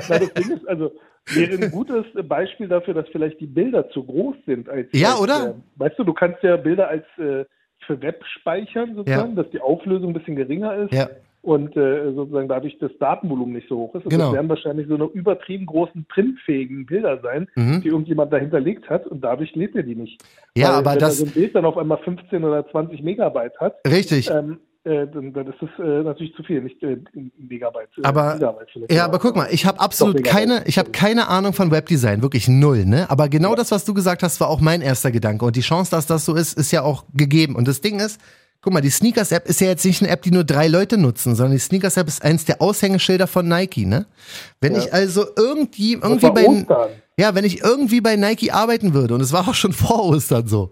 [0.09, 0.91] Na, das Ding ist, also
[1.27, 4.69] wäre ein gutes Beispiel dafür, dass vielleicht die Bilder zu groß sind.
[4.69, 5.49] Als, Ja, als, oder?
[5.49, 7.45] Äh, weißt du, du kannst ja Bilder als äh,
[7.85, 11.09] für Web speichern, sozusagen, dass die Auflösung ein bisschen geringer ist Ja.
[11.43, 14.05] Und äh, sozusagen dadurch das Datenvolumen nicht so hoch ist.
[14.09, 14.25] Genau.
[14.27, 17.81] das werden wahrscheinlich so eine übertrieben großen printfähigen Bilder sein, Mhm.
[17.81, 20.23] die irgendjemand da hinterlegt hat und dadurch lebt er die nicht.
[20.57, 23.59] Ja, Weil, aber wenn das- so ein Bild dann auf einmal 15 oder 20 Megabyte
[23.59, 24.29] hat, Richtig.
[24.31, 26.97] ähm, äh, dann, dann ist das äh, natürlich zu viel, nicht äh,
[27.37, 27.89] Megabyte.
[27.97, 28.37] äh, Aber,
[28.71, 28.91] vielleicht.
[28.91, 30.67] ja, aber guck mal, ich habe absolut keine, Megabyte.
[30.69, 33.05] ich habe keine Ahnung von Webdesign, wirklich null, ne?
[33.09, 35.45] Aber genau das, was du gesagt hast, war auch mein erster Gedanke.
[35.45, 37.55] Und die Chance, dass das so ist, ist ja auch gegeben.
[37.55, 38.19] Und das Ding ist,
[38.63, 41.35] guck mal, die Sneakers-App ist ja jetzt nicht eine App, die nur drei Leute nutzen,
[41.35, 44.05] sondern die Sneakers-App ist eins der Aushängeschilder von Nike, ne?
[44.61, 44.79] Wenn Ja.
[44.79, 46.89] ich also irgendwie, irgendwie bei, Ostern.
[47.19, 50.47] ja, wenn ich irgendwie bei Nike arbeiten würde, und es war auch schon vor Ostern
[50.47, 50.71] so,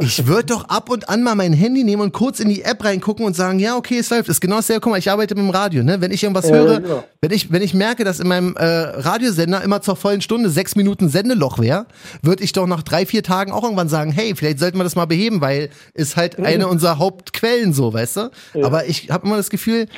[0.00, 2.82] ich würde doch ab und an mal mein Handy nehmen und kurz in die App
[2.82, 4.28] reingucken und sagen, ja, okay, es läuft.
[4.28, 4.80] Das ist genau dasselbe.
[4.80, 6.00] Guck mal, ich arbeite mit dem Radio, ne?
[6.00, 7.04] Wenn ich irgendwas Ja, höre, genau.
[7.20, 10.76] wenn ich, wenn ich merke, dass in meinem äh, Radiosender immer zur vollen Stunde sechs
[10.76, 11.86] Minuten Sendeloch wäre,
[12.22, 14.96] würde ich doch nach drei, vier Tagen auch irgendwann sagen, hey, vielleicht sollten wir das
[14.96, 18.30] mal beheben, weil ist halt eine unserer Hauptquellen so, weißt du?
[18.54, 18.66] Ja.
[18.66, 19.88] Aber ich habe immer das Gefühl,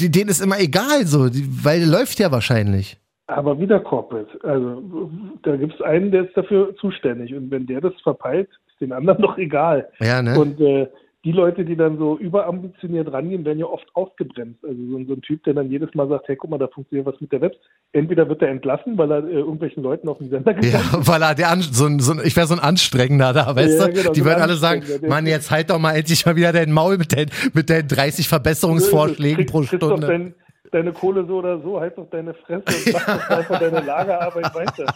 [0.00, 2.98] die, denen ist immer egal so, die, weil läuft ja wahrscheinlich.
[3.28, 4.30] Aber wieder Corporate.
[4.42, 5.10] Also
[5.42, 7.34] da gibt es einen, der ist dafür zuständig.
[7.34, 8.48] Und wenn der das verpeilt,
[8.78, 9.88] ist den anderen doch egal.
[10.00, 10.38] Ja, ne?
[10.38, 10.86] Und äh,
[11.24, 14.64] die Leute, die dann so überambitioniert rangehen, werden ja oft ausgebremst.
[14.64, 16.68] Also so, ein- so ein Typ, der dann jedes Mal sagt, hey, guck mal, da
[16.68, 17.56] funktioniert was mit der Web.
[17.92, 21.08] Entweder wird er entlassen, weil er äh, irgendwelchen Leuten auf den Sender Ja, gegangen ist.
[21.08, 23.80] weil er der an, so ein, so ein, ich wäre so ein Anstrengender da, weißt
[23.80, 23.92] Ja, du?
[23.94, 26.70] genau, die so würden alle sagen, Mann, jetzt halt doch mal endlich mal wieder dein
[26.72, 30.34] Maul mit deinen, mit deinen 30 Verbesserungsvorschlägen pro Stunde.
[30.70, 33.80] Dein, deine Kohle so oder so, halt doch deine Fresse und mach doch einfach deine
[33.80, 34.84] Lagerarbeit weiter.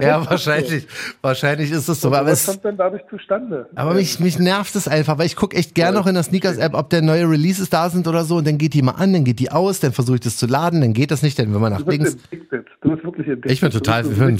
[0.00, 0.86] Ja, wahrscheinlich,
[1.22, 2.08] wahrscheinlich ist es so.
[2.08, 3.68] Aber Aber, was es, kommt dann dadurch zustande?
[3.74, 6.74] aber mich, mich nervt es einfach, weil ich gucke echt gern noch in der Sneakers-App,
[6.74, 9.24] ob der neue Releases da sind oder so und dann geht die mal an, dann
[9.24, 11.60] geht die aus, dann versuche ich das zu laden, dann geht das nicht, dann wenn
[11.60, 12.16] man nach links.
[12.30, 12.66] addicted.
[12.82, 13.50] Du bist wirklich addicted.
[13.52, 14.36] Ich bin total- ich bin-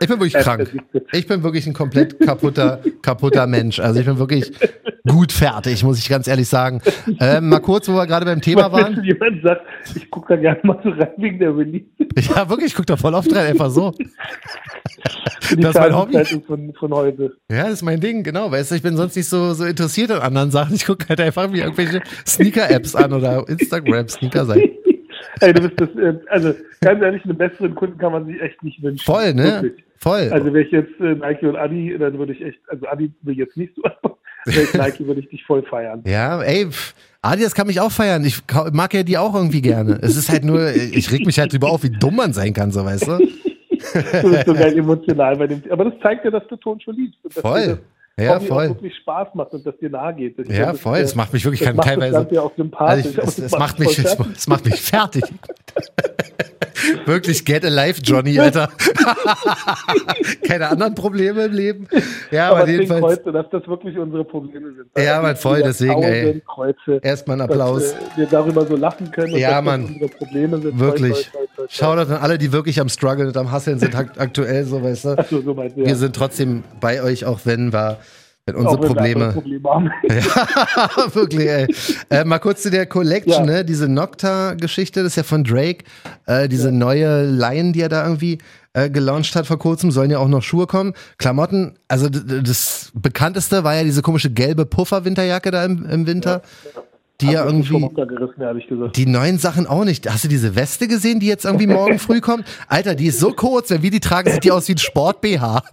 [0.00, 0.70] Ich bin wirklich krank.
[1.12, 3.78] Ich bin wirklich ein komplett kaputter, kaputter Mensch.
[3.80, 4.52] Also ich bin wirklich
[5.06, 6.80] gut fertig, muss ich ganz ehrlich sagen.
[7.20, 9.02] Ähm, mal kurz, wo wir gerade beim Thema waren.
[9.04, 9.62] jemand sagt,
[9.94, 11.86] ich gucke da gerne mal so rein wegen der Release.
[12.16, 13.92] Ja, wirklich, ich gucke da voll oft rein, einfach so.
[15.50, 16.24] Die Das ist mein Hobby.
[16.46, 17.36] Von, von heute.
[17.50, 18.50] Ja, das ist mein Ding, genau.
[18.50, 20.74] Weißt du, ich bin sonst nicht so, so interessiert an anderen Sachen.
[20.74, 24.70] Ich gucke halt einfach mir irgendwelche Sneaker-Apps an oder Instagram-Sneaker-Seiten.
[25.40, 28.62] Ey, du bist das, äh, also ganz ehrlich, einen besseren Kunden kann man sich echt
[28.62, 29.04] nicht wünschen.
[29.04, 29.60] Voll, ne?
[29.62, 29.84] Wirklich.
[29.98, 30.30] Voll.
[30.30, 33.36] Also wäre ich jetzt äh, Nike und Adi, dann würde ich echt, also Adi will
[33.36, 36.02] jetzt nicht so, aber Nike, würde ich dich voll feiern.
[36.06, 36.68] Ja, ey,
[37.22, 38.24] Adidas kann mich auch feiern.
[38.24, 39.98] Ich mag ja die auch irgendwie gerne.
[40.02, 42.70] Es ist halt nur, ich reg mich halt drüber auf, wie dumm man sein kann,
[42.70, 43.18] so weißt du?
[44.22, 45.62] Du bist so geil emotional bei dem.
[45.70, 47.18] Aber das zeigt ja, dass du Ton schon liebst.
[47.30, 47.78] Voll.
[48.16, 48.64] Das Ja, voll.
[48.64, 50.38] Auch wirklich Spaß macht und dass dir nahe geht.
[50.38, 51.00] Das- Ja, das, voll.
[51.02, 52.28] Das macht mich wirklich das kann macht das teilweise.
[52.34, 53.06] Ja auch sympathisch.
[53.06, 54.26] Also ich, es, das es macht mich, es, fertig.
[54.36, 55.24] es macht mich fertig.
[57.06, 58.68] Wirklich, get alive, Johnny, Alter.
[60.46, 61.88] Keine anderen Probleme im Leben.
[62.30, 64.86] Ja, aber, aber jedenfalls Kreuze, dass das wirklich unsere Probleme sind.
[64.96, 66.42] Ja, Mann, voll, deswegen, ey.
[66.46, 67.92] Kreuze, erstmal einen dass Applaus.
[67.92, 69.82] äh, wir darüber so lachen können und Ja, dass Mann.
[69.82, 70.78] das unsere Probleme sind.
[70.78, 71.30] Wirklich.
[71.68, 75.04] Shoutout an alle, die wirklich am Struggle und am Hasseln sind akt- aktuell, so weißt
[75.06, 75.14] du.
[75.18, 75.86] Ach so, so meinst ja.
[75.86, 77.96] Wir sind trotzdem bei euch, auch wenn wir,
[78.46, 79.32] wenn Auch unsere andere Probleme.
[79.32, 79.90] Probleme haben.
[80.08, 81.66] Ja, wirklich, ey.
[82.10, 83.54] Äh, mal kurz zu der Collection, Ja.
[83.56, 83.64] ne?
[83.64, 85.84] Diese Nocta-Geschichte, das ist ja von Drake.
[86.26, 88.38] Äh, diese neue Line, die er da irgendwie
[88.72, 90.92] äh, gelauncht hat vor kurzem, sollen ja auch noch Schuhe kommen.
[91.18, 96.42] Klamotten, also das bekannteste war ja diese komische gelbe Puffer-Winterjacke da im, im Winter.
[97.22, 97.88] Die ja irgendwie.
[98.94, 100.10] Die neuen Sachen auch nicht.
[100.10, 102.44] Hast du diese Weste gesehen, die jetzt irgendwie morgen früh kommt?
[102.68, 105.62] Alter, die ist so kurz, wenn wir die tragen, sieht die aus wie ein Sport-BH.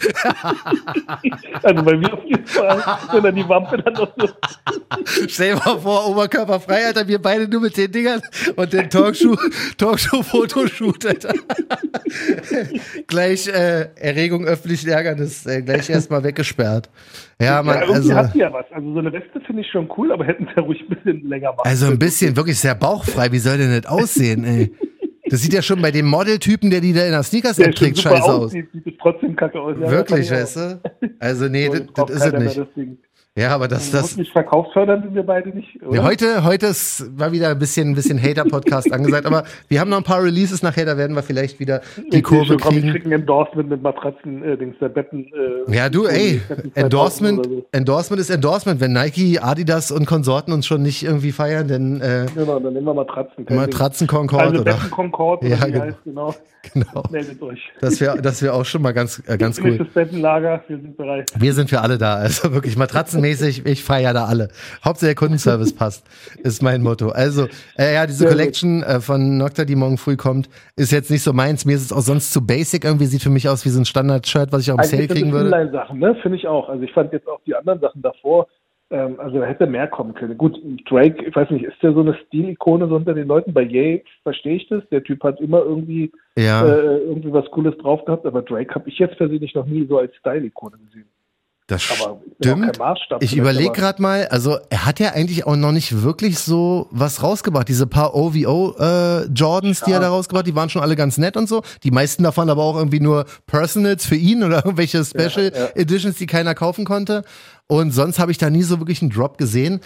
[1.62, 4.28] Also bei mir auf jeden Fall, wenn dann die Wampe dann noch so.
[5.28, 8.22] Stell dir mal vor, Oberkörper frei, Alter, wir beide nur mit den Dingern
[8.56, 9.38] und den Talkshow,
[9.78, 11.34] Talkshow-Fotoshoot, Alter.
[13.08, 16.90] gleich äh, Erregung öffentlichen Ärgernis, äh, gleich erstmal weggesperrt.
[17.40, 18.66] Ja, man, ja, irgendwie also, hat die ja was.
[18.72, 21.28] Also so eine Weste finde ich schon cool, aber hätten sie ja ruhig ein bisschen
[21.34, 23.32] länger machen also ein bisschen wirklich sehr bauchfrei.
[23.32, 24.74] Wie soll denn das aussehen, ey?
[25.30, 27.74] Das sieht ja schon bei dem Modeltypen, der die da in der Der Sneakers-App schon
[27.76, 28.52] trägt, scheiße aus.
[28.52, 29.76] sieht es trotzdem kacke aus.
[29.82, 30.82] Ja, Wirklich, weißt du?
[31.20, 33.00] Also, nee, das, das ist es nicht.
[33.36, 35.80] Ja, aber das, Das nicht verkaufsfördern sind wir beide nicht?
[35.92, 39.90] Ja, heute, heute ist, war wieder ein bisschen, ein bisschen Hater-Podcast angesagt, aber wir haben
[39.90, 42.78] noch ein paar Releases nachher, da werden wir vielleicht wieder die Ich Kurve schon, komm,
[42.78, 43.12] Ich kriegen.
[43.12, 45.32] Endorsement mit Matratzen, äh, Dings, der Betten.
[45.68, 47.66] Äh, Ja, du, ey, Betten 2000 Endorsement, so.
[47.72, 48.80] Endorsement ist Endorsement.
[48.80, 52.86] Wenn Nike, Adidas und Konsorten uns schon nicht irgendwie feiern, dann äh, Genau, dann nehmen
[52.86, 53.48] wir Matratzen.
[53.50, 54.06] Matratzen.
[54.06, 55.80] Concord Also oder Betten Concord, Ja, genau.
[55.82, 56.36] heißt genau.
[56.72, 57.04] genau.
[57.10, 57.60] Meldet euch.
[57.82, 59.80] Das wäre das wär auch schon mal ganz, äh, ganz cool.
[59.96, 61.32] Wir sind bereit.
[61.36, 62.14] Wir sind für alle da.
[62.18, 62.78] Also wirklich
[63.24, 64.50] matratzenmäßig, ich feiere da alle.
[64.84, 66.06] Hauptsache der Kundenservice passt,
[66.44, 67.10] ist mein Motto.
[67.10, 68.34] Also, äh, ja, diese gut.
[68.34, 71.66] Collection äh, von Nocta, die morgen früh kommt, ist jetzt nicht so meins.
[71.66, 73.86] Mir ist es auch sonst zu basic irgendwie, sieht für mich aus wie so ein
[73.86, 75.46] Standard-Shirt, was ich auch im Sale Eigentlich sind kriegen würde.
[75.50, 76.16] Inline-Sachen, ne?
[76.22, 76.70] Finde ich auch.
[76.70, 78.48] Also ich fand jetzt auch die anderen Sachen davor,
[78.92, 80.38] ähm, also da hätte mehr kommen können.
[80.38, 80.58] Gut,
[80.90, 83.54] Drake, ich weiß nicht, ist der so eine Stilikone so unter den Leuten?
[83.54, 84.84] Bei Ye verstehe ich das.
[84.92, 86.66] Der Typ hat immer irgendwie, Ja.
[86.66, 89.98] äh, irgendwie was Cooles drauf gehabt, aber Drake habe ich jetzt persönlich noch nie so
[89.98, 91.06] als Style-Ikone gesehen.
[91.68, 92.78] Das Aber ja stimmt.
[93.22, 96.88] Ich vielleicht, überlege gerade mal, also er hat ja eigentlich auch noch nicht wirklich so
[96.92, 97.70] was rausgebracht.
[97.70, 99.98] Diese paar OVO äh, Jordans, die Ja.
[99.98, 101.62] er da rausgebracht, die waren schon alle ganz nett und so.
[101.84, 105.70] Die meisten davon aber auch irgendwie nur Personals für ihn oder irgendwelche Special Ja, ja.
[105.76, 107.24] Editions, die keiner kaufen konnte.
[107.68, 109.80] Und sonst habe ich da nie so wirklich einen Drop gesehen.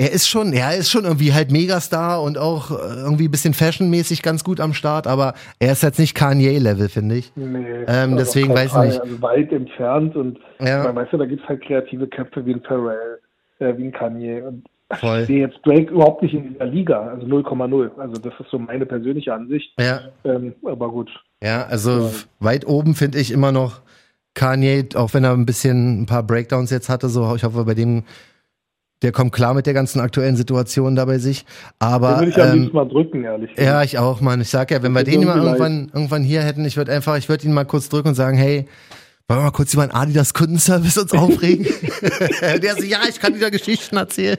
[0.00, 3.30] Er ist schon, ja, er ist schon irgendwie halt Megastar und auch äh, irgendwie ein
[3.30, 7.30] bisschen fashionmäßig ganz gut am Start, aber er ist jetzt nicht Kanye-Level, finde ich.
[7.36, 9.00] Nee, Ähm, deswegen weiß ich nicht.
[9.02, 10.84] Also weit entfernt und Ja.
[10.84, 13.18] man weiß ja, da gibt es halt kreative Köpfe wie ein Pharrell,
[13.58, 14.40] äh, wie ein Kanye.
[14.40, 15.20] Und Voll.
[15.20, 17.90] ich sehe jetzt Drake überhaupt nicht in dieser Liga, also 0,0.
[17.98, 19.70] Also das ist so meine persönliche Ansicht.
[19.78, 20.00] Ja.
[20.24, 21.10] Ähm, aber gut.
[21.42, 23.82] Ja, also weit oben finde ich immer noch
[24.32, 27.74] Kanye, auch wenn er ein bisschen ein paar Breakdowns jetzt hatte, so ich hoffe bei
[27.74, 28.04] dem,
[29.02, 31.44] der kommt klar mit der ganzen aktuellen Situation da bei sich.
[31.44, 33.50] Den Aber würde ich am ähm, liebsten mal drücken, ehrlich.
[33.56, 34.40] ja, ich auch, Mann.
[34.40, 37.16] Ich sag ja, wenn wir tut den mal irgendwann, irgendwann hier hätten, ich würde einfach,
[37.16, 38.66] ich würde ihn mal kurz drücken und sagen, hey,
[39.30, 41.64] wollen wir mal kurz über den Adidas Kundenservice uns aufregen?
[42.62, 44.38] der so, ja, ich kann wieder Geschichten erzählen.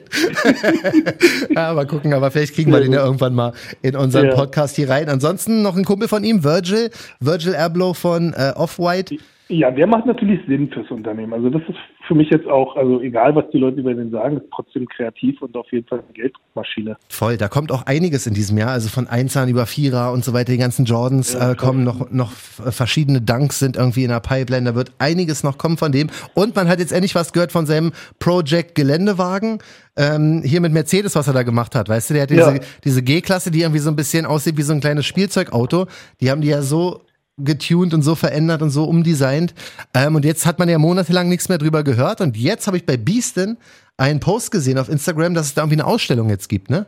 [1.56, 4.36] ja, mal gucken, aber vielleicht kriegen wir den ja irgendwann mal in unseren Ja.
[4.36, 5.08] Podcast hier rein.
[5.08, 6.90] Ansonsten noch ein Kumpel von ihm, Virgil,
[7.22, 9.16] Virgil Abloh von äh, Off-White.
[9.52, 11.34] Ja, der macht natürlich Sinn fürs Unternehmen.
[11.34, 14.38] Also das ist für mich jetzt auch, also egal was die Leute über den sagen,
[14.38, 16.96] ist trotzdem kreativ und auf jeden Fall eine Geldmaschine.
[17.10, 20.32] Voll, da kommt auch einiges in diesem Jahr, also von Einzahn über Vierer und so
[20.32, 24.22] weiter, die ganzen Jordans Ja, äh, kommen noch, noch verschiedene Dunks sind irgendwie in der
[24.22, 27.52] Pipeline, da wird einiges noch kommen von dem und man hat jetzt endlich was gehört
[27.52, 29.60] von seinem Project Geländewagen,
[29.98, 32.60] ähm, hier mit Mercedes, was er da gemacht hat, weißt du, der hat diese, Ja.
[32.86, 35.88] diese G-Klasse, die irgendwie so ein bisschen aussieht wie so ein kleines Spielzeugauto,
[36.22, 37.02] die haben die ja so
[37.38, 39.54] getuned und so verändert und so umdesignt.
[39.96, 42.22] Ähm, und jetzt hat man ja monatelang nichts mehr drüber gehört.
[42.22, 43.58] Und jetzt habe ich bei Beastin
[43.98, 46.86] einen Post gesehen auf Instagram, dass es da irgendwie eine Ausstellung jetzt gibt, ne?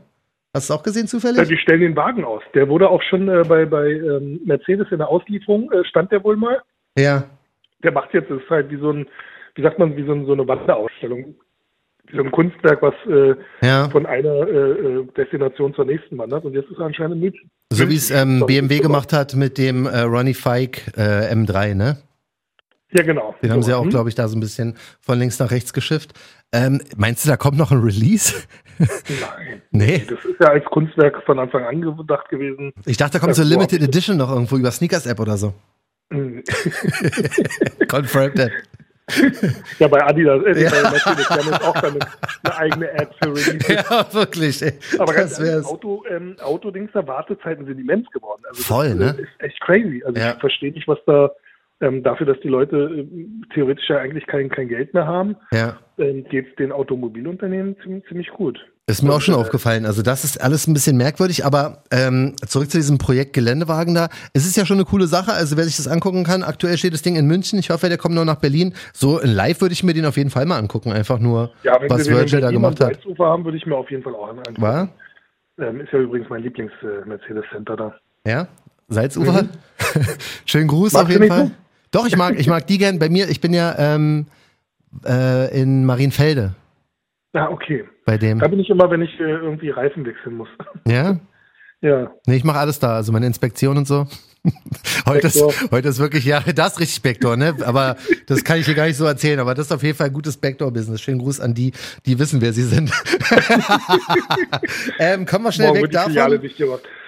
[0.55, 1.37] Hast du es auch gesehen zufällig?
[1.37, 2.43] Ja, die stellen den Wagen aus.
[2.53, 6.23] Der wurde auch schon äh, bei, bei ähm, Mercedes in der Auslieferung, äh, stand der
[6.23, 6.61] wohl mal.
[6.95, 7.23] Ja.
[7.83, 9.07] Der macht jetzt, das ist halt wie so ein,
[9.55, 11.33] wie sagt man, wie so, ein, so eine Wanderausstellung.
[12.15, 13.89] So ein Kunstwerk, was äh, Ja.
[13.89, 16.45] von einer äh, äh, Destination zur nächsten wandert.
[16.45, 17.49] Und jetzt ist er anscheinend in München.
[17.71, 21.97] So wie es ähm, BMW gemacht hat mit dem äh, Ronnie Fike äh, M3, ne?
[22.95, 23.33] Ja, genau.
[23.41, 23.89] Den haben sie auch, Hm?
[23.89, 26.11] glaube ich, da so ein bisschen von links nach rechts geschifft.
[26.51, 28.35] Ähm, meinst du, da kommt noch ein Release?
[28.77, 29.61] Nein.
[29.71, 30.03] nee.
[30.07, 32.71] Das ist ja als Kunstwerk von Anfang an gedacht gewesen.
[32.85, 33.49] Ich dachte, da kommt so boah.
[33.49, 35.55] Limited Edition noch irgendwo über Sneakers App oder so.
[36.11, 36.43] Hm.
[37.87, 38.51] Confirmed that.
[39.79, 40.69] Ja, bei Adidas, äh, Ja.
[40.69, 41.93] bei Mercedes, die haben jetzt auch dann
[42.43, 43.73] eine, eigene App für Release.
[43.73, 44.61] ja, wirklich.
[44.61, 44.73] Ey.
[44.99, 45.65] Aber ganz das ehrlich, wär's.
[45.65, 48.43] Auto, ähm, Autodings, da Wartezeiten sind immens geworden.
[48.49, 49.21] Also Voll, das, ne?
[49.23, 50.03] ist echt crazy.
[50.05, 50.33] Also Ja.
[50.33, 51.31] ich verstehe nicht, was da
[51.81, 55.77] ähm, dafür, dass die Leute ähm, theoretisch ja eigentlich kein, kein Geld mehr haben, Ja.
[55.97, 58.59] ähm, geht es den Automobilunternehmen ziemlich, ziemlich gut.
[58.85, 59.85] Ist mir auch schon äh, aufgefallen.
[59.85, 64.09] Also das ist alles ein bisschen merkwürdig, aber ähm, zurück zu diesem Projekt Geländewagen da.
[64.33, 66.93] Es ist ja schon eine coole Sache, also wer sich das angucken kann, aktuell steht
[66.93, 67.57] das Ding in München.
[67.59, 68.73] Ich hoffe, der kommt noch nach Berlin.
[68.91, 71.77] So in live würde ich mir den auf jeden Fall mal angucken, einfach nur, Ja,
[71.87, 72.95] was Virgil da gemacht hat.
[72.95, 74.61] Salzufer haben, würde ich mir auf jeden Fall auch angucken.
[74.61, 74.89] War?
[75.59, 77.95] Ähm, ist ja übrigens mein Lieblings-Mercedes-Center da.
[78.27, 78.47] Ja?
[78.89, 79.45] Salzufer?
[80.45, 80.97] Schönen Gruß Mhm.
[80.99, 81.45] Magst auf jeden Fall.
[81.45, 81.51] so?
[81.91, 82.99] Doch, ich mag, ich mag die gern.
[82.99, 84.25] Bei mir, ich bin ja ähm,
[85.05, 86.53] äh, in Marienfelde
[87.33, 87.85] Ja, okay.
[88.05, 88.39] Bei dem.
[88.39, 90.49] Da bin ich immer, wenn ich äh, irgendwie Reifen wechseln muss.
[90.87, 91.19] Ja?
[91.81, 92.11] ja.
[92.25, 94.07] Nee, ich mache alles da, also meine Inspektion und so.
[95.05, 97.55] heute, ist, heute ist wirklich, ja, das ist richtig Backdoor, ne?
[97.63, 97.95] Aber
[98.27, 99.39] das kann ich hier gar nicht so erzählen.
[99.39, 100.99] Aber das ist auf jeden Fall ein gutes Backdoor-Business.
[100.99, 101.71] Schönen Gruß an die,
[102.05, 102.91] die wissen, wer sie sind.
[104.99, 106.13] ähm, kommen wir schnell Morgen weg davon.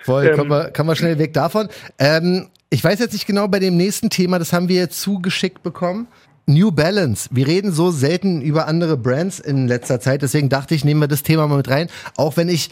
[0.03, 1.67] Voll, Ähm, kommen, wir, kommen wir schnell weg davon.
[1.99, 5.61] Ähm, ich weiß jetzt nicht genau bei dem nächsten Thema, das haben wir jetzt zugeschickt
[5.61, 6.07] bekommen.
[6.47, 7.29] New Balance.
[7.31, 11.07] Wir reden so selten über andere Brands in letzter Zeit, deswegen dachte ich, nehmen wir
[11.07, 11.87] das Thema mal mit rein.
[12.17, 12.69] Auch wenn ich,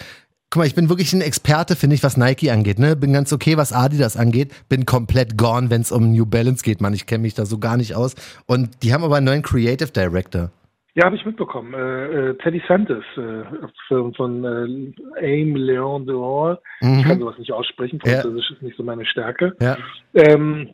[0.50, 2.80] guck mal, ich bin wirklich ein Experte, finde ich, was Nike angeht.
[2.80, 2.96] Ne?
[2.96, 4.52] Bin ganz okay, was Adidas angeht.
[4.70, 6.94] Bin komplett gone, wenn es um New Balance geht, Mann.
[6.94, 8.16] Ich kenne mich da so gar nicht aus.
[8.46, 10.52] Und die haben aber einen neuen Creative Director.
[10.96, 11.74] Ja, habe ich mitbekommen.
[11.74, 13.44] Äh, äh, Teddy Santis äh,
[13.88, 16.60] von, von äh, Aim Leon Dehors.
[16.82, 18.00] Ich kann sowas nicht aussprechen.
[18.06, 18.22] Ja.
[18.22, 19.56] Französisch ist nicht so meine Stärke.
[19.60, 19.78] Ja.
[20.14, 20.70] Ähm,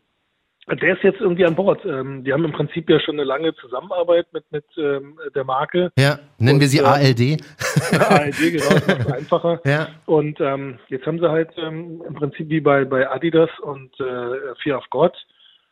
[0.75, 1.83] der ist jetzt irgendwie an Bord.
[1.85, 5.91] Ähm, die haben im Prinzip ja schon eine lange Zusammenarbeit mit, mit ähm, der Marke.
[5.97, 7.41] Ja, nennen wir sie Und, ähm, ALD.
[7.93, 9.61] ARD, genau, das macht einfacher.
[9.69, 9.87] Ja.
[10.05, 14.55] Und ähm, jetzt haben sie halt ähm, im Prinzip wie bei, bei Adidas und äh,
[14.63, 15.13] Fear of God,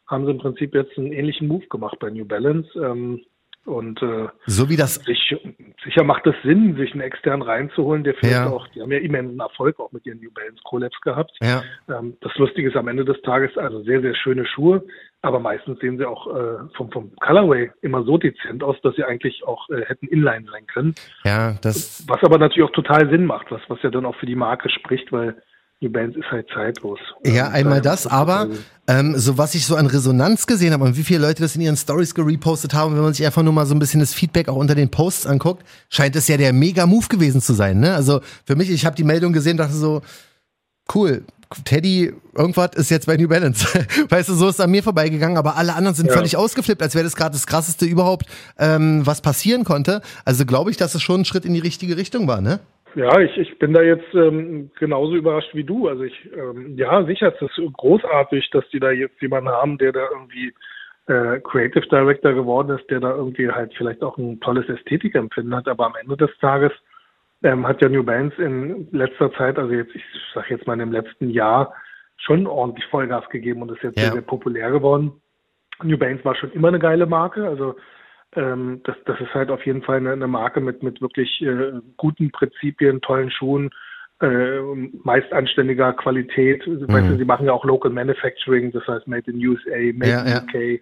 [0.07, 2.69] haben sie im Prinzip jetzt einen ähnlichen Move gemacht bei New Balance.
[2.75, 3.21] Ähm,
[3.67, 5.35] und äh, So wie das sich,
[5.83, 8.49] sicher macht es Sinn, sich einen externen reinzuholen, der vielleicht Ja.
[8.49, 11.31] auch, die haben ja immensen Erfolg auch mit ihren New Balance Collabs gehabt.
[11.41, 11.63] Ja.
[11.89, 14.83] Ähm, das Lustige ist am Ende des Tages, also sehr, sehr schöne Schuhe,
[15.21, 19.03] aber meistens sehen sie auch äh, vom, vom Colorway immer so dezent aus, dass sie
[19.03, 20.95] eigentlich auch äh, hätten Inline sein können.
[21.25, 24.25] Ja, das Was aber natürlich auch total Sinn macht, was, was ja dann auch für
[24.25, 25.35] die Marke spricht, weil
[25.79, 26.99] New Balance ist halt zeitlos.
[27.23, 30.85] Ja, Ähm, einmal das, aber also- ähm, so was ich so an Resonanz gesehen habe
[30.85, 33.53] und wie viele Leute das in ihren Stories gerepostet haben, wenn man sich einfach nur
[33.53, 36.53] mal so ein bisschen das Feedback auch unter den Posts anguckt, scheint es ja der
[36.53, 37.79] Mega-Move gewesen zu sein.
[37.79, 37.93] Ne?
[37.93, 40.01] Also für mich, ich habe die Meldung gesehen, dachte so,
[40.95, 41.25] cool,
[41.63, 43.65] Teddy, irgendwas ist jetzt bei New Balance.
[44.09, 46.13] weißt du, so ist an mir vorbeigegangen, aber alle anderen sind Ja.
[46.13, 48.25] völlig ausgeflippt, als wäre das gerade das krasseste überhaupt,
[48.57, 50.01] ähm, was passieren konnte.
[50.25, 52.59] Also glaube ich, dass es schon ein Schritt in die richtige Richtung war, ne?
[52.97, 55.87] Ja, ich, ich bin da jetzt ähm, genauso überrascht wie du.
[55.87, 59.91] Also ich, ähm, ja, sicher, es ist großartig, dass die da jetzt jemanden haben, der
[59.91, 60.51] da irgendwie
[61.05, 65.67] äh, Creative Director geworden ist, der da irgendwie halt vielleicht auch ein tolles Ästhetikempfinden hat.
[65.67, 66.71] Aber am Ende des Tages
[67.43, 70.91] ähm, hat ja New Balance in letzter Zeit, also jetzt, ich sag jetzt mal im
[70.91, 71.75] letzten Jahr,
[72.17, 74.05] schon ordentlich Vollgas gegeben und ist jetzt Ja.
[74.05, 75.11] sehr, sehr populär geworden.
[75.83, 77.75] New Balance war schon immer eine geile Marke, also
[78.35, 81.73] ähm, das, das ist halt auf jeden Fall eine, eine Marke mit, mit wirklich äh,
[81.97, 83.69] guten Prinzipien, tollen Schuhen,
[84.21, 84.59] äh,
[85.03, 86.63] meist anständiger Qualität.
[86.65, 90.21] Weißt du, sie machen ja auch Local Manufacturing, das heißt Made in USA, Made Ja,
[90.21, 90.41] in ja.
[90.41, 90.81] UK,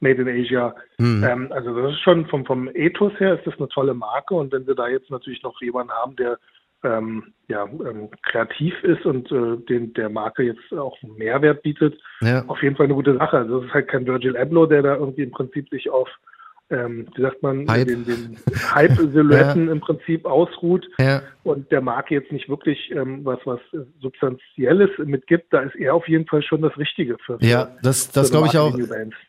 [0.00, 0.74] Made in Asia.
[0.98, 1.24] Mhm.
[1.24, 4.52] Ähm, also das ist schon vom, vom Ethos her ist das eine tolle Marke und
[4.52, 6.38] wenn sie da jetzt natürlich noch jemanden haben, der
[6.84, 11.98] ähm, ja, ähm, kreativ ist und äh, den der Marke jetzt auch einen Mehrwert bietet,
[12.20, 12.44] Ja.
[12.46, 13.38] auf jeden Fall eine gute Sache.
[13.38, 16.08] Also es ist halt kein Virgil Abloh, der da irgendwie im Prinzip sich auf,
[16.70, 17.86] ähm, wie sagt man, Hype.
[17.88, 18.36] den, den
[18.74, 21.22] Hype-Silhouetten im Prinzip ausruht Ja.
[21.42, 23.60] und der Marke jetzt nicht wirklich ähm, was, was
[24.00, 25.52] Substanzielles mitgibt.
[25.52, 27.38] Da ist er auf jeden Fall schon das Richtige für.
[27.40, 28.76] Ja, das, das glaube ich auch.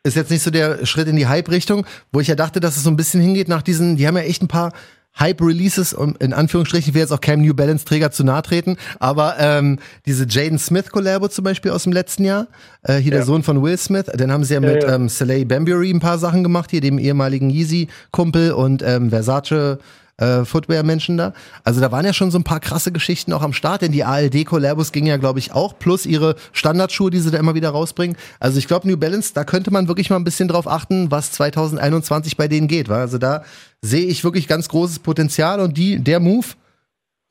[0.02, 2.84] Ist jetzt nicht so der Schritt in die Hype-Richtung, wo ich ja dachte, dass es
[2.84, 4.72] so ein bisschen hingeht nach diesen, die haben ja echt ein paar
[5.18, 9.36] Hype-Releases, um in Anführungsstrichen, ich will jetzt auch keinem New Balance-Träger zu nahe treten, aber
[9.38, 12.46] ähm, diese Jaden Smith-Collabo zum Beispiel aus dem letzten Jahr,
[12.82, 13.26] äh, hier der Ja.
[13.26, 14.94] Sohn von Will Smith, den haben sie ja mit ja.
[14.94, 19.78] ähm, Saleh Bambury ein paar Sachen gemacht, hier dem ehemaligen Yeezy-Kumpel und ähm, Versace
[20.18, 21.32] äh, Footwear-Menschen da.
[21.64, 24.04] Also da waren ja schon so ein paar krasse Geschichten auch am Start, denn die
[24.04, 28.16] ALD-Collabos gingen ja, glaube ich, auch, plus ihre Standardschuhe, die sie da immer wieder rausbringen.
[28.40, 31.32] Also ich glaube, New Balance, da könnte man wirklich mal ein bisschen drauf achten, was
[31.32, 32.88] 2021 bei denen geht.
[32.88, 32.96] Wa?
[33.00, 33.42] Also da
[33.82, 36.46] sehe ich wirklich ganz großes Potenzial und die, der Move,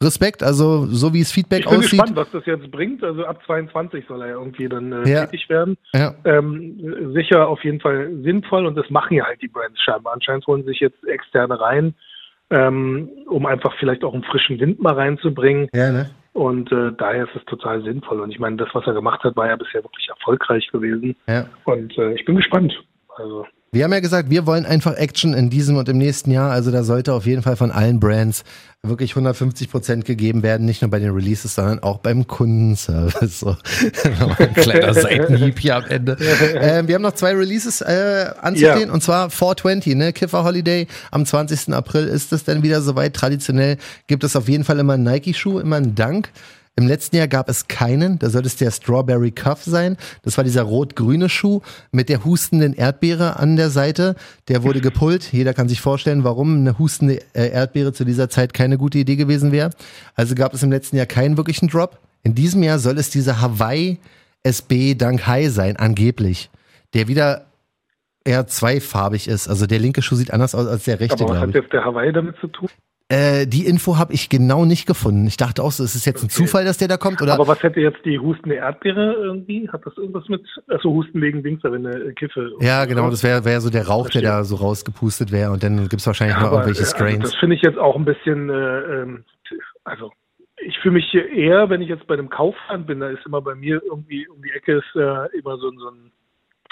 [0.03, 1.91] Respekt, also so wie es Feedback Ich bin aussieht.
[1.91, 3.01] gespannt, was das jetzt bringt.
[3.01, 5.25] Also ab 22 soll er ja irgendwie dann äh, Ja.
[5.25, 5.77] tätig werden.
[5.93, 6.13] Ja.
[6.25, 10.13] Ähm, sicher auf jeden Fall sinnvoll und das machen ja halt die Brands scheinbar.
[10.13, 11.95] Anscheinend holen sich jetzt externe rein,
[12.49, 15.69] ähm, um einfach vielleicht auch einen frischen Wind mal reinzubringen.
[15.73, 16.11] Ja, ne?
[16.33, 18.19] Und äh, daher ist es total sinnvoll.
[18.19, 21.15] Und ich meine, das, was er gemacht hat, war ja bisher wirklich erfolgreich gewesen.
[21.27, 21.45] Ja.
[21.63, 22.73] Und äh, ich bin gespannt.
[23.15, 26.49] Also Wir haben ja gesagt, wir wollen einfach Action in diesem und im nächsten Jahr.
[26.49, 28.45] Also da sollte auf jeden Fall von allen Brands
[28.83, 30.65] wirklich 150 Prozent gegeben werden.
[30.65, 33.41] Nicht nur bei den Releases, sondern auch beim Kundenservice.
[33.41, 33.57] So.
[34.39, 36.15] Ein kleiner Seitenhieb hier am Ende.
[36.55, 38.87] Ähm, wir haben noch zwei Releases äh, anzusehen.
[38.87, 38.93] Ja.
[38.93, 40.13] Und zwar 420, ne?
[40.13, 40.87] Kiffer Holiday.
[41.11, 41.73] Am 20.
[41.73, 43.13] April ist es dann wieder soweit.
[43.13, 43.75] Traditionell
[44.07, 46.29] gibt es auf jeden Fall immer einen Nike-Schuh, immer einen Dank.
[46.77, 49.95] Im letzten Jahr gab es keinen, da sollte es der Strawberry Cuff sein.
[50.23, 51.61] Das war dieser rot-grüne Schuh
[51.93, 54.15] mit der hustenden Erdbeere an der Seite.
[54.49, 55.31] Der wurde gepullt.
[55.31, 59.15] Jeder kann sich vorstellen, warum eine hustende äh, Erdbeere zu dieser Zeit keine gute Idee
[59.15, 59.69] gewesen wäre.
[60.15, 61.97] Also gab es im letzten Jahr keinen wirklichen Drop.
[62.23, 63.99] In diesem Jahr soll es dieser Hawaii
[64.43, 66.49] SB Dunk High sein, angeblich.
[66.93, 67.45] Der wieder
[68.25, 69.47] eher zweifarbig ist.
[69.47, 71.85] Also der linke Schuh sieht anders aus als der rechte, aber was hat jetzt der
[71.85, 72.67] Hawaii damit zu tun?
[73.07, 75.27] Äh, die Info habe ich genau nicht gefunden.
[75.27, 77.21] Ich dachte auch so, ist es jetzt ein Zufall, dass der da kommt?
[77.21, 77.33] Oder?
[77.33, 79.69] Aber was hätte jetzt die hustende Erdbeere irgendwie?
[79.69, 82.53] Hat das irgendwas mit, also Husten wegen Dings, da wenn eine Kiffe.
[82.61, 84.29] Ja, genau, das wäre wär so der Rauch, der Verstehe.
[84.29, 87.23] da so rausgepustet wäre und dann gibt's wahrscheinlich noch Aber, irgendwelche äh, also Strains.
[87.23, 89.23] das finde ich jetzt auch ein bisschen, äh, ähm,
[89.83, 90.11] also
[90.65, 93.41] ich fühle mich hier eher, wenn ich jetzt bei einem Kaufland bin, da ist immer
[93.41, 96.11] bei mir irgendwie um die Ecke ist äh, immer so, so ein,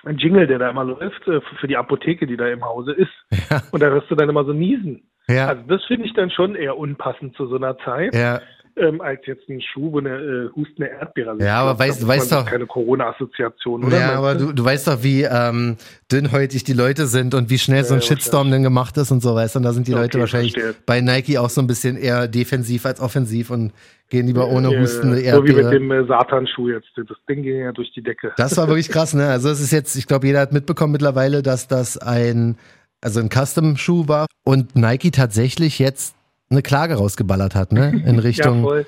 [0.05, 3.11] ein Jingle, der da immer läuft äh, für die Apotheke, die da im Hause ist.
[3.49, 3.61] Ja.
[3.71, 5.09] Und da hörst du dann immer so niesen.
[5.27, 8.41] ja, Also das finde ich dann schon eher unpassend zu so einer Zeit, ja,
[8.75, 12.45] ähm, als jetzt ein Schuh, wo eine äh, hustende Erdbeere Ja, aber weißt- weißt doch-
[12.45, 13.97] keine Corona-Assoziation, oder?
[13.99, 15.77] ja, aber du, du weißt doch, wie ähm,
[16.11, 19.21] dünnhäutig die Leute sind und wie schnell so ein Ja, Shitstorm denn gemacht ist und
[19.21, 19.59] so, weißt du?
[19.59, 20.75] Und da sind die Okay, Leute wahrscheinlich verstehe.
[20.85, 23.73] bei Nike auch so ein bisschen eher defensiv als offensiv und
[24.09, 25.69] gehen lieber ohne Äh, hustende So wie mit Erdbeere.
[25.71, 26.87] dem äh, Satanschuh jetzt.
[26.95, 28.31] Das Ding ging ja durch die Decke.
[28.37, 29.27] Das war wirklich krass, ne?
[29.27, 32.57] Also es ist jetzt, ich glaube, jeder hat mitbekommen mittlerweile, dass das ein,
[33.01, 36.15] also ein Custom-Schuh war und Nike tatsächlich jetzt
[36.49, 37.89] eine Klage rausgeballert hat, ne?
[38.05, 38.61] In ja, Richtung.
[38.63, 38.85] voll.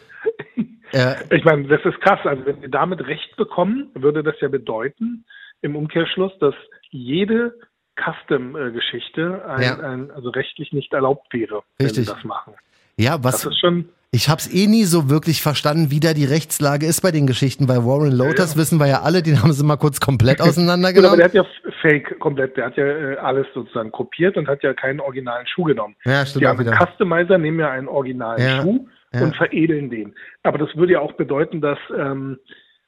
[0.92, 2.20] äh, Ich meine, das ist krass.
[2.24, 5.26] Also wenn wir damit Recht bekommen, würde das ja bedeuten,
[5.62, 6.54] im Umkehrschluss, dass
[6.92, 7.56] jede
[7.96, 9.62] Custom-Geschichte ein,
[10.10, 10.14] Ja.
[10.16, 11.98] also rechtlich nicht erlaubt wäre, Richtig.
[12.00, 12.54] wenn wir das machen.
[12.98, 16.26] ja, Das was ist schon, ich hab's eh nie so wirklich verstanden, wie da die
[16.26, 17.68] Rechtslage ist bei den Geschichten.
[17.68, 18.62] Bei Warren Lotus Ja.
[18.62, 21.18] wissen wir ja alle, den haben sie mal kurz komplett Gut, aber auseinandergenommen.
[21.18, 21.46] der hat ja
[21.82, 25.64] Fake komplett, der hat ja äh, alles sozusagen kopiert und hat ja keinen originalen Schuh
[25.64, 25.96] genommen.
[26.06, 26.88] Ja, stimmt Die auch anderen wieder.
[26.88, 28.62] Customizer nehmen ja einen originalen Ja.
[28.62, 29.22] Schuh ja.
[29.24, 30.16] und veredeln den.
[30.44, 32.40] Aber das würde ja auch bedeuten, dass, ähm,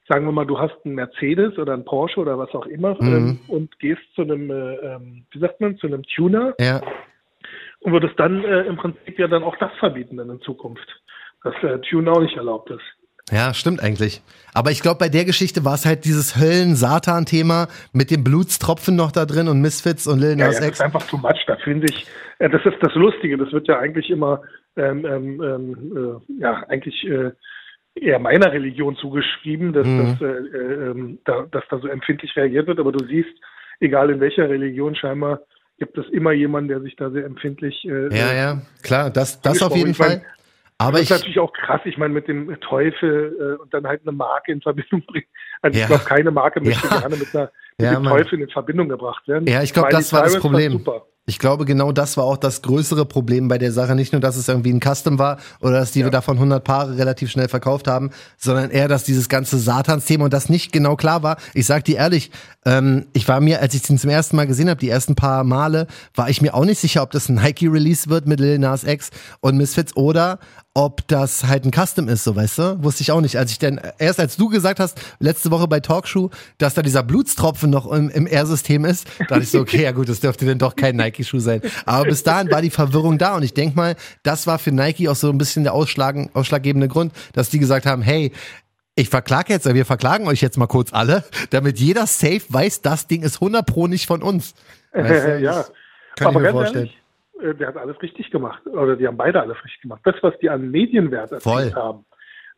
[0.08, 3.16] sagen wir mal, du hast einen Mercedes oder einen Porsche oder was auch immer mhm.
[3.16, 6.82] ähm, und gehst zu einem, äh, ähm, wie sagt man, zu einem Tuner ja.
[7.82, 10.88] und würdest dann äh, im Prinzip ja dann auch das verbieten dann in Zukunft,
[11.44, 12.84] dass äh, Tune auch nicht erlaubt ist.
[13.32, 14.22] Ja, stimmt eigentlich.
[14.54, 19.12] Aber ich glaube, bei der Geschichte war es halt dieses Höllen-Satan-Thema mit dem Blutstropfen noch
[19.12, 20.78] da drin und Misfits und Lil Nas ja, ja, X.
[20.78, 21.44] Das ist einfach too much.
[21.46, 22.08] Da finde ich,
[22.40, 23.38] äh, das ist das Lustige.
[23.38, 24.42] Das wird ja eigentlich immer,
[24.78, 27.32] ähm, ähm, ähm äh, ja, eigentlich äh,
[27.96, 30.18] eher meiner Religion zugeschrieben, dass, mhm.
[30.20, 32.80] dass, äh, äh, ähm, da, dass da so empfindlich reagiert wird.
[32.80, 33.36] Aber du siehst,
[33.82, 35.42] egal in welcher Religion scheinbar,
[35.80, 37.86] gibt es immer jemanden, der sich da sehr empfindlich.
[37.86, 40.24] Äh, ja, ja, klar, das, das auf jeden Fall.
[40.80, 43.88] Aber das ist ich, natürlich auch krass, ich meine, mit dem Teufel äh, und dann
[43.88, 45.28] halt eine Marke in Verbindung bringen.
[45.62, 45.86] Also ja.
[45.86, 47.00] ich glaube, keine Marke möchte ja.
[47.00, 49.48] gerne mit, einer, mit ja, dem Teufel in Verbindung gebracht werden.
[49.48, 50.84] Ja, ich glaube, das war das Problem.
[51.30, 53.96] Ich glaube, genau das war auch das größere Problem bei der Sache.
[53.96, 56.10] Nicht nur, dass es irgendwie ein Custom war oder dass die ja.
[56.10, 60.48] davon 100 Paare relativ schnell verkauft haben, sondern eher, dass dieses ganze Satans-Thema und das
[60.48, 61.36] nicht genau klar war.
[61.54, 62.32] Ich sag dir ehrlich,
[62.66, 65.44] ähm, ich war mir, als ich den zum ersten Mal gesehen habe, die ersten paar
[65.44, 68.86] Male, war ich mir auch nicht sicher, ob das ein Nike-Release wird mit Lil Nas
[68.86, 69.10] X
[69.42, 70.40] und Misfits oder
[70.78, 72.84] ob das halt ein Custom ist, so weißt du?
[72.84, 73.36] Wusste ich auch nicht.
[73.36, 77.02] Als ich denn, erst als du gesagt hast, letzte Woche bei Talkshow, dass da dieser
[77.02, 80.58] Blutstropfen noch im, im R-System ist, dachte ich so, okay, ja gut, das dürfte denn
[80.58, 81.62] doch kein Nike-Schuh sein.
[81.86, 85.10] Aber bis dahin war die Verwirrung da und ich denk mal, das war für Nike
[85.10, 88.32] auch so ein bisschen der Ausschlag, ausschlaggebende Grund, dass die gesagt haben, hey,
[88.96, 93.08] ich verklage jetzt, wir verklagen euch jetzt mal kurz alle, damit jeder safe weiß, das
[93.08, 94.56] Ding ist 100 pro nicht von uns.
[94.92, 95.40] Weißt du?
[95.42, 95.66] ja.
[96.16, 96.90] Kann Aber ich mir vorstellen.
[97.40, 98.66] Ehrlich, äh, der hat alles richtig gemacht.
[98.66, 100.02] Oder die haben beide alles richtig gemacht.
[100.04, 102.06] Das, was die an Medienwert erzielt haben,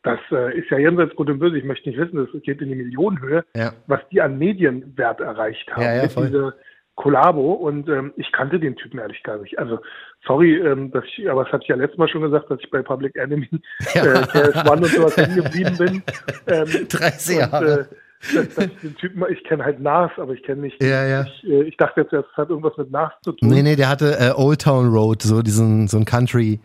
[0.04, 1.58] das äh, ist ja jenseits gut und böse.
[1.58, 3.74] Ich möchte nicht wissen, das geht in die Millionenhöhe, ja.
[3.88, 6.54] was die an Medienwert erreicht haben ja, ja, mit dieser
[6.96, 7.54] Kollabo.
[7.54, 9.60] Und ähm, ich kannte den Typen ehrlich gar nicht.
[9.60, 9.80] Also
[10.26, 12.70] sorry, ähm, dass ich, aber das hatte ich ja letztes Mal schon gesagt, dass ich
[12.70, 13.50] bei Public Enemy
[13.94, 16.04] äh, KS1 und sowas hängen geblieben bin.
[16.48, 17.80] Ähm, 30 Jahre.
[17.80, 17.86] Und, äh,
[18.34, 20.82] dass, dass den Typen, ich kenne halt Nas, aber ich kenne nicht.
[20.82, 21.26] Ja, ja.
[21.26, 23.50] Ich, äh, ich, dachte jetzt, das hat irgendwas mit Nas zu tun.
[23.50, 26.60] Nee, nee, der hatte äh, Old Town Road, so diesen, so ein Country.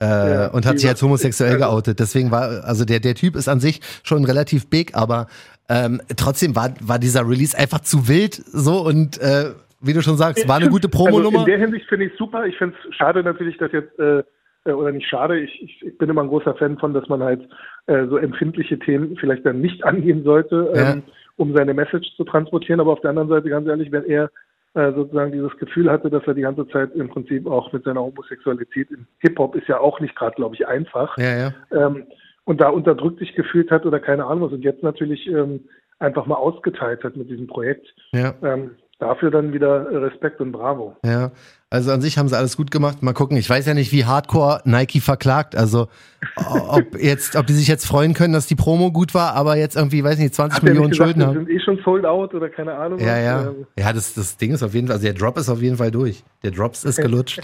[0.00, 2.00] Äh, ja, und hat sich als homosexuell also, geoutet.
[2.00, 5.26] Deswegen war, also der, der Typ ist an sich schon relativ big, aber
[5.68, 10.16] ähm, trotzdem war, war dieser Release einfach zu wild so und äh, wie du schon
[10.16, 11.40] sagst, war eine gute Promo-Nummer.
[11.40, 12.44] Also in der Hinsicht finde ich super.
[12.46, 14.22] Ich finde es schade natürlich, dass jetzt äh,
[14.66, 17.22] äh, oder nicht schade, ich, ich, ich, bin immer ein großer Fan von, dass man
[17.22, 17.48] halt
[17.86, 20.92] äh, so empfindliche Themen vielleicht dann nicht angehen sollte, ja.
[20.92, 21.02] ähm,
[21.36, 22.80] um seine Message zu transportieren.
[22.80, 24.30] Aber auf der anderen Seite, ganz ehrlich, wenn er
[24.76, 28.02] äh, sozusagen dieses Gefühl hatte, dass er die ganze Zeit im Prinzip auch mit seiner
[28.02, 31.16] Homosexualität im Hip-Hop ist ja auch nicht gerade, glaube ich, einfach.
[31.16, 31.54] Ja, ja.
[31.72, 32.06] Ähm,
[32.44, 35.60] und da unterdrückt sich gefühlt hat oder keine Ahnung was und jetzt natürlich ähm,
[35.98, 37.86] einfach mal ausgeteilt hat mit diesem Projekt.
[38.12, 38.34] Ja.
[38.42, 40.94] Ähm, dafür dann wieder Respekt und Bravo.
[41.04, 41.32] Ja,
[41.68, 43.02] also an sich haben sie alles gut gemacht.
[43.02, 43.36] Mal gucken.
[43.36, 45.56] Ich weiß ja nicht, wie hardcore Nike verklagt.
[45.56, 45.88] Also
[46.36, 49.76] ob jetzt, ob die sich jetzt freuen können, dass die Promo gut war, aber jetzt
[49.76, 51.34] irgendwie, weiß nicht, 20 Hat Millionen gesagt, Schulden haben.
[51.34, 52.98] sind eh schon sold out oder keine Ahnung.
[53.00, 53.42] Ja, ja.
[53.48, 53.66] Ähm.
[53.78, 55.90] Ja, das, das Ding ist auf jeden Fall, also der Drop ist auf jeden Fall
[55.90, 56.22] durch.
[56.42, 57.40] Der Drops ist gelutscht.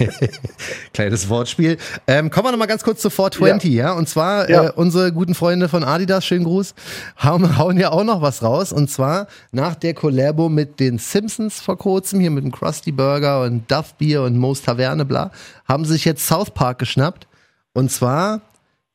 [0.94, 1.76] Kleines Wortspiel.
[2.06, 3.88] Ähm, kommen wir nochmal ganz kurz zu 420, ja.
[3.88, 3.92] ja?
[3.92, 4.68] Und zwar ja.
[4.68, 6.74] Äh, unsere guten Freunde von Adidas, schönen Gruß,
[7.22, 8.72] hauen, hauen ja auch noch was raus.
[8.72, 13.42] Und zwar nach der Collabo mit den Simpsons vor kurzem, hier mit dem Krusty Burger
[13.42, 15.30] und Duff Beer und Mo's Taverne, bla,
[15.68, 17.26] haben sich jetzt South Park geschnappt.
[17.72, 18.40] Und zwar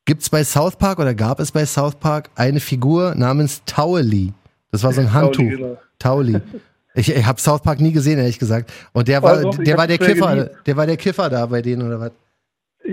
[0.05, 4.33] gibt es bei South Park oder gab es bei South Park eine Figur namens Towley.
[4.71, 5.49] Das war so ein Handtuch.
[5.49, 5.77] Genau.
[5.99, 6.41] Towley.
[6.93, 8.71] Ich, ich habe South Park nie gesehen, ehrlich gesagt.
[8.93, 10.67] Und der war, also, der war der Kiffer, geliebt.
[10.67, 12.11] der war der Kiffer da bei denen oder was?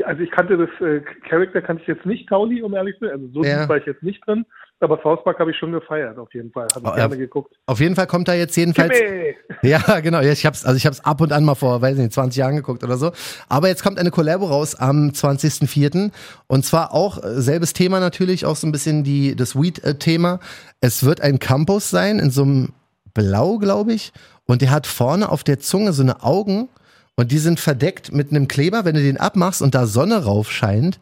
[0.04, 3.14] Also ich kannte das äh, Charakter kannte ich jetzt nicht, Towley, um ehrlich zu sein.
[3.14, 3.68] Also so ja.
[3.68, 4.44] war ich jetzt nicht drin.
[4.80, 6.68] Aber South Park habe ich schon gefeiert, auf jeden Fall.
[6.72, 7.56] Habe ich oh, gerne geguckt.
[7.66, 8.92] Auf jeden Fall kommt da jetzt jedenfalls.
[8.92, 9.34] Kippe.
[9.62, 10.20] Ja, genau.
[10.20, 12.56] Ich hab's, also ich habe es ab und an mal vor, weiß nicht, 20 Jahren
[12.56, 13.10] geguckt oder so.
[13.48, 16.12] Aber jetzt kommt eine Collabo raus am 20.04.
[16.46, 20.38] Und zwar auch äh, selbes Thema natürlich, auch so ein bisschen die, das Weed-Thema.
[20.80, 22.72] Es wird ein Campus sein, in so einem
[23.14, 24.12] Blau, glaube ich.
[24.46, 26.68] Und der hat vorne auf der Zunge so eine Augen.
[27.16, 28.84] Und die sind verdeckt mit einem Kleber.
[28.84, 31.00] Wenn du den abmachst und da Sonne rauf scheint,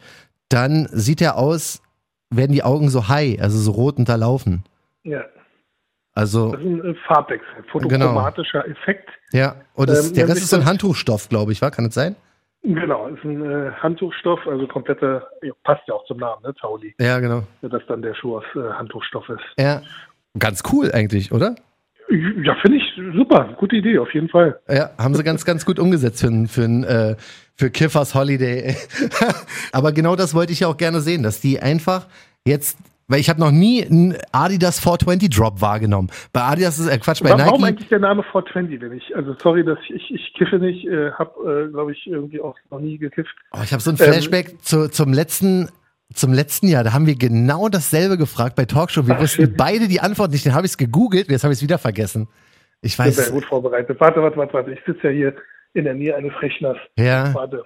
[0.48, 1.82] dann sieht er aus
[2.30, 4.64] werden die Augen so high, also so rot unterlaufen.
[5.04, 5.24] Ja.
[6.14, 8.74] Also, das ist ein äh, Farbwechsel, fotochromatischer genau.
[8.74, 9.10] Effekt.
[9.32, 11.70] Ja, und das, ähm, der Rest ist so ein Handtuchstoff, glaube ich, war?
[11.70, 12.16] Kann das sein?
[12.62, 16.94] Genau, ist ein äh, Handtuchstoff, also komplette, ja, passt ja auch zum Namen, ne, Tauli.
[16.98, 17.42] Ja, genau.
[17.62, 19.42] Dass dann der Schuh aus äh, Handtuchstoff ist.
[19.58, 19.82] Ja,
[20.38, 21.54] ganz cool eigentlich, oder?
[22.08, 23.54] Ja, finde ich super.
[23.58, 24.58] Gute Idee, auf jeden Fall.
[24.68, 27.16] Ja, haben sie ganz, ganz gut umgesetzt für, für, äh,
[27.56, 28.76] für Kiffers Holiday.
[29.72, 32.06] Aber genau das wollte ich ja auch gerne sehen, dass die einfach
[32.46, 32.76] jetzt
[33.08, 36.10] Weil ich habe noch nie einen Adidas 420 Drop wahrgenommen.
[36.32, 37.68] Bei Adidas ist äh, Quatsch, bei Warum Nike.
[37.68, 41.12] eigentlich der Name 420, wenn ich, also sorry, dass ich, ich, ich kiffe nicht, äh,
[41.12, 43.34] hab, äh, glaube ich, irgendwie auch noch nie gekifft.
[43.52, 45.68] Oh, ich habe so ein Ähm, Flashback zu, zum letzten
[46.14, 49.06] zum letzten Jahr, da haben wir genau dasselbe gefragt bei Talkshow.
[49.08, 49.56] Wir Ach, wussten shit.
[49.56, 50.46] beide die Antwort nicht.
[50.46, 52.28] Dann habe ich es gegoogelt, jetzt habe ich es wieder vergessen.
[52.80, 53.32] Ich Ich bin sehr weiß.
[53.32, 53.98] gut vorbereitet.
[54.00, 54.70] Warte, warte, warte, warte.
[54.72, 55.34] Ich sitze ja hier
[55.76, 56.78] in der Nähe eines Rechners.
[56.98, 57.64] Ja, Warte.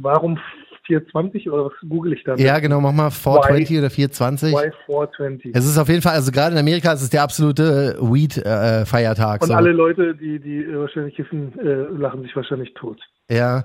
[0.00, 0.38] Warum
[0.86, 2.34] 420 oder was google ich da?
[2.36, 4.52] ja, genau, mach mal 420 oder 420.
[4.52, 5.54] Why 420?
[5.54, 9.42] Es ist auf jeden Fall, also gerade in Amerika ist es der absolute äh, Weed-Feiertag.
[9.42, 9.54] Und so.
[9.54, 13.00] alle Leute, die, die äh, wahrscheinlich kiffen, äh, lachen sich wahrscheinlich tot.
[13.30, 13.64] ja,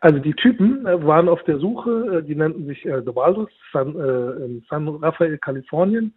[0.00, 3.50] Also die Typen äh, waren auf der Suche, äh, die nannten sich äh, The Walrus,
[3.72, 6.14] San, äh, in San Rafael, Kalifornien.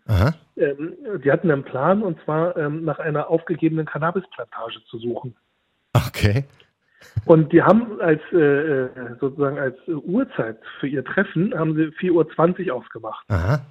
[0.58, 0.94] Ähm,
[1.24, 5.36] die hatten einen Plan, und zwar ähm, nach einer aufgegebenen Cannabisplantage zu suchen.
[5.94, 6.46] Okay.
[7.26, 8.90] Und die haben als äh, äh,
[9.20, 13.26] sozusagen als Uhrzeit für ihr Treffen haben sie 4.20 Uhr ausgemacht.
[13.30, 13.62] Aha.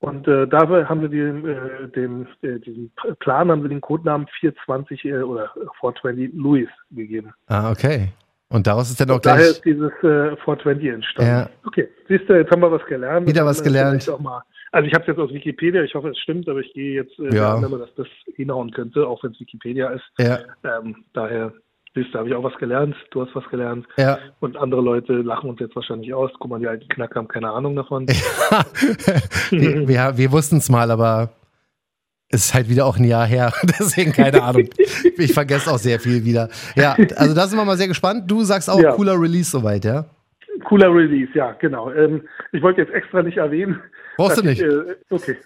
[0.00, 4.26] Und äh, dabei haben sie dem, äh, dem äh, diesem Plan haben sie den Codenamen
[4.40, 7.32] 420 äh, oder 420 Louis gegeben.
[7.46, 8.08] Ah, okay.
[8.50, 9.50] Und daraus ist dann auch Daher gleich.
[9.52, 11.30] ist dieses äh, 420 entstanden.
[11.32, 11.50] Ja.
[11.66, 13.26] Okay, siehst du, jetzt haben wir was gelernt.
[13.26, 14.06] Wieder was äh, gelernt.
[14.06, 17.18] also ich habe es jetzt aus Wikipedia, ich hoffe, es stimmt, aber ich gehe jetzt
[17.18, 17.54] äh, Ja.
[17.54, 18.06] Annahme, dass das
[18.36, 20.04] hinhauen könnte, auch wenn es Wikipedia ist.
[20.18, 21.52] Ja, Ähm, daher,
[21.94, 23.86] siehst du, habe ich auch was gelernt, du hast was gelernt.
[23.96, 24.18] ja.
[24.40, 26.30] Und andere Leute lachen uns jetzt wahrscheinlich aus.
[26.38, 28.06] Guck mal, die alten Knacker haben keine Ahnung davon.
[29.50, 31.30] wir, wir, wir wussten es mal, aber
[32.28, 33.52] es ist halt wieder auch ein Jahr her.
[33.62, 34.68] Deswegen keine Ahnung.
[35.16, 36.48] Ich vergesse auch sehr viel wieder.
[36.74, 38.30] Ja, also da sind wir mal sehr gespannt.
[38.30, 38.92] Du sagst auch Ja.
[38.92, 40.04] cooler Release soweit, ja?
[40.64, 41.90] Cooler Release, ja, genau.
[41.92, 42.22] Ähm,
[42.52, 43.80] ich wollte jetzt extra nicht erwähnen.
[44.16, 44.60] Brauchst du nicht.
[44.60, 45.36] Ich, äh, okay.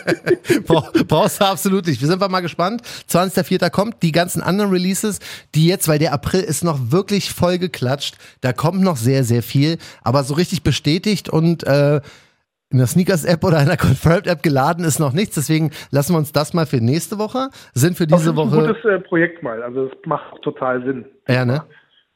[0.66, 2.00] Brauch, brauchst du absolut nicht.
[2.00, 2.82] Wir sind mal gespannt.
[3.08, 3.70] 20.04.
[3.70, 4.02] kommt.
[4.02, 5.20] Die ganzen anderen Releases,
[5.54, 8.16] die jetzt, weil der April ist noch wirklich voll geklatscht.
[8.40, 9.78] Da kommt noch sehr, sehr viel.
[10.02, 12.00] Aber so richtig bestätigt und äh,
[12.70, 15.36] in der Sneakers-App oder in der Confirmed-App geladen ist noch nichts.
[15.36, 17.48] Deswegen lassen wir uns das mal für nächste Woche.
[17.74, 18.66] Sind für Das diese ist ein Woche.
[18.66, 19.62] gutes äh, Projekt mal.
[19.62, 21.04] Also das macht total Sinn.
[21.28, 21.62] Ja, ne?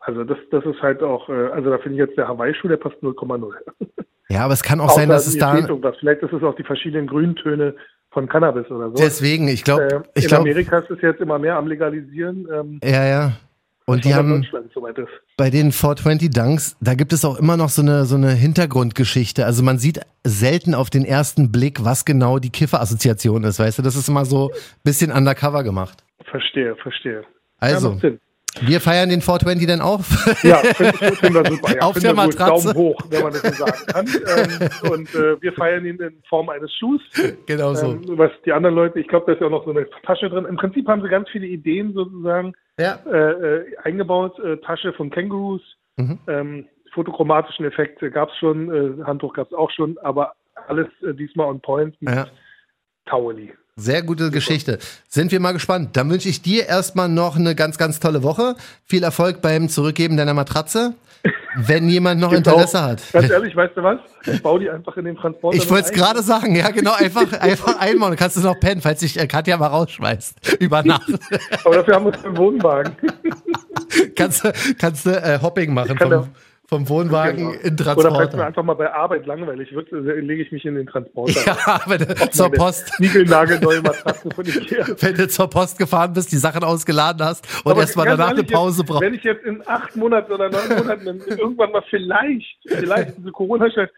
[0.01, 2.78] Also das, das ist halt auch, äh, also da finde ich jetzt der Hawaii-Schuh, der
[2.78, 3.53] passt 0,0.
[4.31, 5.57] Ja, aber es kann auch sein, dass es da.
[5.59, 5.97] irgendwas.
[5.99, 7.74] Vielleicht ist es auch die verschiedenen Grüntöne
[8.11, 8.95] von Cannabis oder so.
[8.97, 12.49] Deswegen, ich äh, glaube, ich in glaube, Amerika ist es jetzt immer mehr am Legalisieren.
[12.53, 13.33] Ähm, ja, ja.
[13.87, 14.47] Und die haben
[15.37, 19.45] bei den 420 Dunks, da gibt es auch immer noch so eine, so eine Hintergrundgeschichte.
[19.45, 23.83] Also man sieht selten auf den ersten Blick, was genau die Kiffer-Assoziation ist, weißt du?
[23.83, 26.05] Das ist immer so ein bisschen undercover gemacht.
[26.24, 27.22] Verstehe, verstehe.
[27.22, 27.26] Ja,
[27.59, 28.20] Also, Sinn.
[28.61, 30.00] Wir feiern den 420 dann auch.
[30.42, 31.74] Ja, finde ich, finde ich super.
[31.74, 32.16] Ja, Auf der gut.
[32.16, 32.68] Matratze.
[32.72, 34.06] Daumen hoch, wenn man das so sagen kann.
[34.06, 37.00] ähm, und äh, wir feiern ihn in Form eines Schuhs.
[37.46, 37.92] genau so.
[37.92, 40.28] Ähm, was die anderen Leute, ich glaube, da ist ja auch noch so eine Tasche
[40.30, 40.44] drin.
[40.44, 42.98] Im Prinzip haben sie ganz viele Ideen sozusagen Ja.
[43.11, 44.38] äh, äh, eingebaut.
[44.40, 45.62] Äh, Tasche von Kängurus,
[45.96, 46.18] Mhm.
[46.28, 50.32] ähm, fotochromatischen Effekte gab es schon, äh, Handtuch gab es auch schon, aber
[50.68, 52.26] alles äh, diesmal on point mit Ja.
[53.06, 53.52] Tauli.
[53.81, 54.78] Sehr gute Geschichte.
[55.09, 55.97] Sind wir mal gespannt.
[55.97, 58.57] Dann wünsche ich dir erstmal noch eine ganz, ganz tolle Woche.
[58.85, 60.95] Viel Erfolg beim Zurückgeben deiner Matratze.
[61.57, 63.03] Wenn jemand noch Gibt's Interesse hat.
[63.12, 63.99] Ganz ehrlich, weißt du was?
[64.26, 65.57] Ich baue die einfach in den Transporter.
[65.57, 68.11] Ich wollte es gerade sagen, ja genau, einfach, einfach einmal.
[68.11, 70.55] Dann kannst du noch pennen, falls dich äh, Katja mal rausschmeißt.
[70.61, 71.11] Über Nacht.
[71.64, 72.97] Aber dafür haben wir einen Wohnwagen.
[74.16, 76.28] kannst du, kannst äh, Hopping machen kann vom,
[76.71, 77.51] vom Wohnwagen Genau.
[77.51, 78.47] in Oder falls mir Transporter.
[78.47, 81.39] einfach mal bei Arbeit langweilig wird, äh, lege ich mich in den Transporter.
[81.45, 84.87] Ja, wenn du zur Post, Niegelnagelneue Matratze von Ikea.
[85.01, 88.45] wenn du zur Post gefahren bist, die Sachen ausgeladen hast und Aber erstmal danach eine
[88.45, 89.03] Pause brauchst.
[89.03, 93.89] Wenn ich jetzt in acht Monaten oder neun Monaten irgendwann mal vielleicht, vielleicht diese Corona-Scheiß,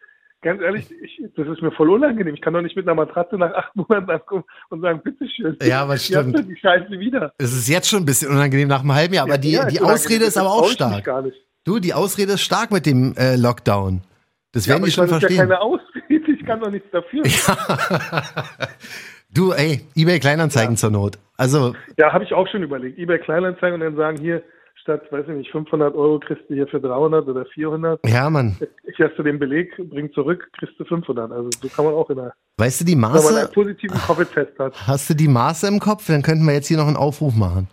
[0.40, 2.34] ganz ehrlich, ich, das ist mir voll unangenehm.
[2.34, 5.56] Ich kann doch nicht mit einer Matratze nach acht Monaten ankommen und sagen, bitteschön.
[5.62, 6.38] Ja, aber stimmt.
[6.48, 7.32] die Scheiße wieder.
[7.38, 9.76] Es ist jetzt schon ein bisschen unangenehm nach einem halben Jahr, aber die, Ja, die
[9.78, 9.94] unangenehm.
[9.94, 11.04] Ausrede ist aber auch ich stark.
[11.04, 11.36] Gar nicht.
[11.64, 14.02] Du, die Ausrede ist stark mit dem äh, Lockdown.
[14.52, 15.38] Das Ja, werden die ich schon ist ja verstehen.
[15.38, 17.22] keine Ausrede, ich kann doch nichts dafür.
[19.34, 21.18] Du, ey, eBay Kleinanzeigen zur Not.
[21.38, 22.98] Also, Ja, habe ich auch schon überlegt.
[22.98, 24.42] eBay Kleinanzeigen und dann sagen hier,
[24.82, 27.98] statt, weiß ich nicht, 500 Euro kriegst du hier für 300 oder 400.
[28.06, 28.58] ja, Mann.
[28.84, 31.32] Ich hast du den Beleg, bring zurück, kriegst du 500.
[31.32, 33.38] Also so kann man auch in einer, Weißt du die wenn man Maße?
[33.38, 34.86] einen positiven Covid-Test hat.
[34.86, 36.06] Hast du die Maße im Kopf?
[36.08, 37.68] Dann könnten wir jetzt hier noch einen Aufruf machen.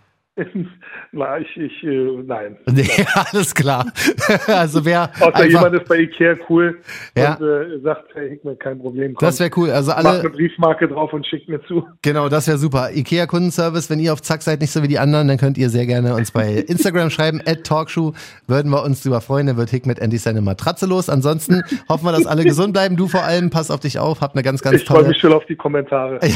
[1.12, 2.58] Na, ich, ich, äh, nein.
[2.72, 2.88] Nee,
[3.32, 3.86] alles klar.
[4.48, 6.80] also wer Außer einfach, jemand ist bei Ikea cool
[7.18, 7.34] Ja.
[7.36, 9.14] und äh, sagt, hey Hickman, kein Problem.
[9.14, 9.72] Komm, das wäre cool.
[9.72, 11.88] Also mach eine alle, Briefmarke drauf und schickt mir zu.
[12.02, 12.92] genau, das wäre super.
[12.94, 15.70] IKEA Kundenservice, wenn ihr auf Zack seid, nicht so wie die anderen, dann könnt ihr
[15.70, 18.14] sehr gerne uns bei Instagram schreiben, at Talkshow,
[18.48, 21.10] würden wir uns drüber freuen, dann wird Hick mit endlich seine Matratze los.
[21.10, 22.96] Ansonsten hoffen wir, dass alle gesund bleiben.
[22.96, 25.20] Du vor allem, pass auf dich auf, habt eine ganz, ganz Ich freue tolle mich
[25.20, 26.20] schon auf die Kommentare.
[26.22, 26.36] die.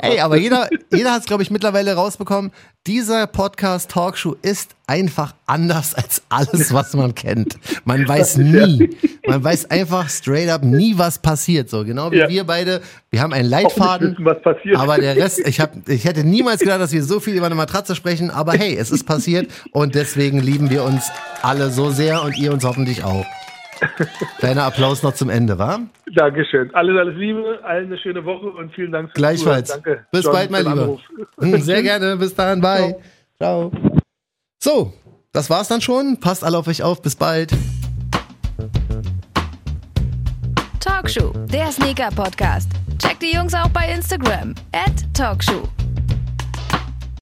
[0.00, 2.50] Ey, aber jeder, jeder hat es, glaube ich, mittlerweile rausbekommen,
[2.86, 7.56] dieser Podcast Talkshow ist einfach anders als alles, was man kennt.
[7.84, 8.90] Man weiß nie,
[9.26, 11.70] man weiß einfach straight up nie, was passiert.
[11.70, 12.28] So genau wie Ja.
[12.28, 12.80] wir beide.
[13.10, 14.12] Wir haben einen Leitfaden.
[14.12, 14.76] wissen, was passiert.
[14.76, 17.54] Aber der Rest, ich, hab, ich hätte niemals gedacht, dass wir so viel über eine
[17.54, 18.30] Matratze sprechen.
[18.30, 21.04] Aber hey, es ist passiert und deswegen lieben wir uns
[21.42, 23.24] alle so sehr und ihr uns hoffentlich auch.
[24.38, 25.80] Kleiner Applaus noch zum Ende, wa?
[26.14, 26.74] Dankeschön.
[26.74, 29.68] Alles, alles Liebe, allen eine schöne Woche und vielen Dank fürs Gleichfalls.
[29.70, 30.06] Danke.
[30.10, 30.82] Bis John, bald, mein Lieber.
[30.82, 31.00] Anruf.
[31.64, 32.16] Sehr gerne.
[32.16, 32.60] Bis dahin.
[32.60, 32.96] Bye.
[33.38, 33.72] Ciao.
[34.62, 34.92] So,
[35.32, 36.18] das war's dann schon.
[36.20, 37.02] Passt alle auf euch auf.
[37.02, 37.52] Bis bald.
[40.80, 42.70] Talkshow, der Sneaker Podcast.
[42.98, 44.54] Checkt die Jungs auch bei Instagram.
[44.72, 45.68] At Talkshow.